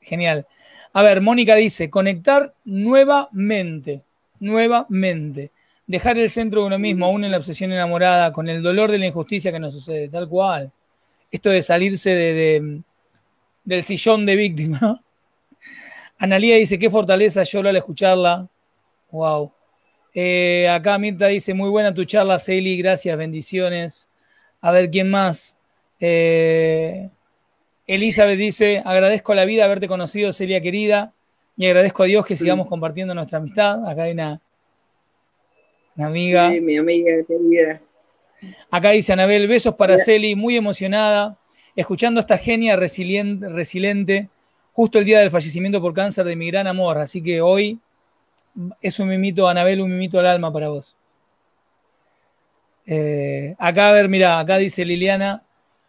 [0.02, 0.46] genial.
[0.94, 4.04] A ver, Mónica dice, conectar nuevamente,
[4.39, 5.52] nuevamente.
[5.92, 8.98] Dejar el centro de uno mismo, aún en la obsesión enamorada, con el dolor de
[8.98, 10.72] la injusticia que nos sucede, tal cual.
[11.30, 12.82] Esto de salirse de,
[13.66, 15.04] del sillón de víctima.
[16.18, 18.48] Analía dice, qué fortaleza yo al escucharla.
[19.12, 19.52] Wow.
[20.14, 24.08] Eh, acá Mirta dice, muy buena tu charla, Celi, gracias, bendiciones.
[24.62, 25.58] A ver, ¿quién más?
[26.00, 27.10] Eh,
[27.86, 31.12] Elizabeth dice, agradezco a la vida haberte conocido, Celia querida,
[31.58, 33.86] y agradezco a Dios que sigamos compartiendo nuestra amistad.
[33.86, 34.39] Acá hay una,
[35.96, 36.52] una amiga.
[36.52, 37.82] Sí, mi amiga querida.
[38.70, 41.38] Acá dice Anabel, besos para Celi, muy emocionada,
[41.76, 44.30] escuchando a esta genia resiliente, resiliente,
[44.74, 46.98] justo el día del fallecimiento por cáncer de mi gran amor.
[46.98, 47.80] Así que hoy
[48.82, 50.96] es un mimito, Anabel, un mimito al alma para vos.
[52.86, 55.44] Eh, acá, a ver, mira, acá dice Liliana,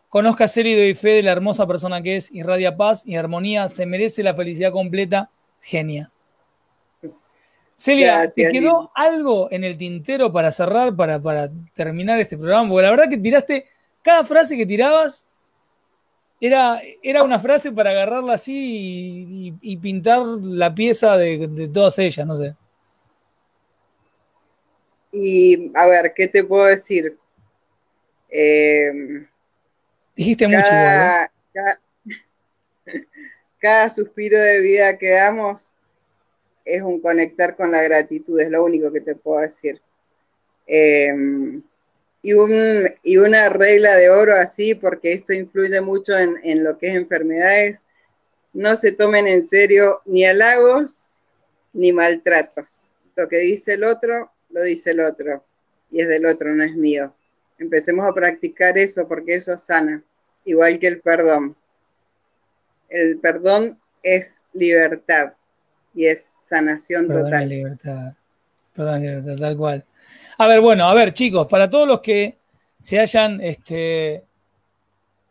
[0.09, 3.69] conozca ser y doy fe de la hermosa persona que es, irradia paz y armonía,
[3.69, 5.31] se merece la felicidad completa,
[5.61, 6.12] genia.
[7.77, 12.69] Celia, Gracias, ¿te quedó algo en el tintero para cerrar, para, para terminar este programa?
[12.69, 13.67] Porque la verdad que tiraste,
[14.03, 15.27] cada frase que tirabas
[16.41, 21.69] era, era una frase para agarrarla así y, y- y pintar la pieza de, de
[21.69, 22.55] todas ellas, no sé.
[25.13, 27.19] Y a ver, ¿qué te puedo decir?
[28.31, 28.91] Eh,
[30.17, 30.99] Dijiste mucho, igual, ¿eh?
[30.99, 31.81] cada, cada,
[33.59, 35.75] cada suspiro de vida que damos
[36.65, 39.81] es un conectar con la gratitud, es lo único que te puedo decir.
[42.25, 42.53] Y, un,
[43.03, 46.95] y una regla de oro así, porque esto influye mucho en, en lo que es
[46.95, 47.87] enfermedades,
[48.53, 51.11] no se tomen en serio ni halagos
[51.73, 52.93] ni maltratos.
[53.17, 55.45] Lo que dice el otro, lo dice el otro,
[55.91, 57.15] y es del otro, no es mío.
[57.59, 60.03] Empecemos a practicar eso porque eso sana,
[60.45, 61.57] igual que el perdón.
[62.89, 65.33] El perdón es libertad
[65.95, 67.49] y es sanación Perdón, total.
[67.49, 68.13] libertad.
[68.75, 69.85] Perdón, libertad, tal cual.
[70.39, 72.39] A ver, bueno, a ver, chicos, para todos los que
[72.81, 74.25] se hayan este,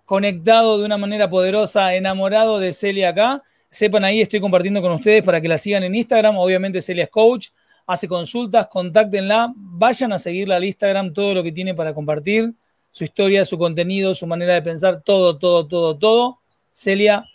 [0.06, 5.24] conectado de una manera poderosa, enamorado de Celia acá, sepan ahí, estoy compartiendo con ustedes
[5.24, 6.38] para que la sigan en Instagram.
[6.38, 7.50] Obviamente, Celia es coach,
[7.88, 12.54] hace consultas, contáctenla, vayan a seguirla al Instagram, todo lo que tiene para compartir,
[12.92, 16.40] su historia, su contenido, su manera de pensar, todo, todo, todo, todo.
[16.70, 17.26] Celia,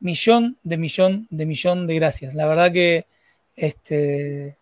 [0.00, 2.34] millón de millón de millón de gracias.
[2.34, 3.06] La verdad que
[3.56, 4.56] este,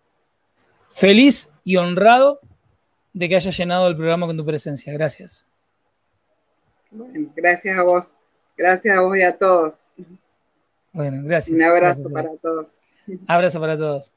[0.90, 2.40] feliz y honrado
[3.12, 4.92] de que hayas llenado el programa con tu presencia.
[4.92, 5.44] Gracias.
[6.90, 8.18] Bueno, gracias a vos.
[8.56, 9.92] Gracias a vos y a todos.
[10.92, 11.54] Bueno, gracias.
[11.54, 12.78] Un abrazo Gracias, para todos.
[13.26, 14.12] Abrazo para todos.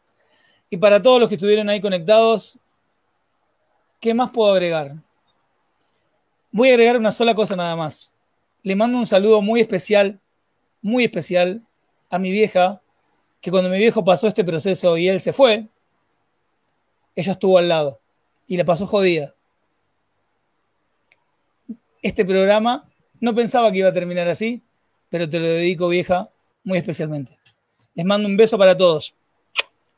[0.69, 2.57] Y para todos los que estuvieron ahí conectados,
[3.99, 4.95] ¿qué más puedo agregar?
[6.51, 8.11] Voy a agregar una sola cosa nada más.
[8.63, 10.19] Le mando un saludo muy especial,
[10.81, 11.63] muy especial
[12.09, 12.81] a mi vieja,
[13.39, 15.67] que cuando mi viejo pasó este proceso y él se fue,
[17.15, 17.99] ella estuvo al lado
[18.47, 19.33] y la pasó jodida.
[22.01, 24.61] Este programa no pensaba que iba a terminar así,
[25.09, 26.29] pero te lo dedico, vieja,
[26.63, 27.37] muy especialmente.
[27.93, 29.13] Les mando un beso para todos.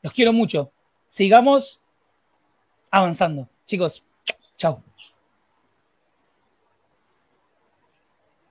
[0.02, 0.70] Los quiero mucho.
[1.08, 1.80] Sigamos
[2.90, 3.48] avanzando.
[3.66, 4.04] Chicos,
[4.56, 4.82] chao.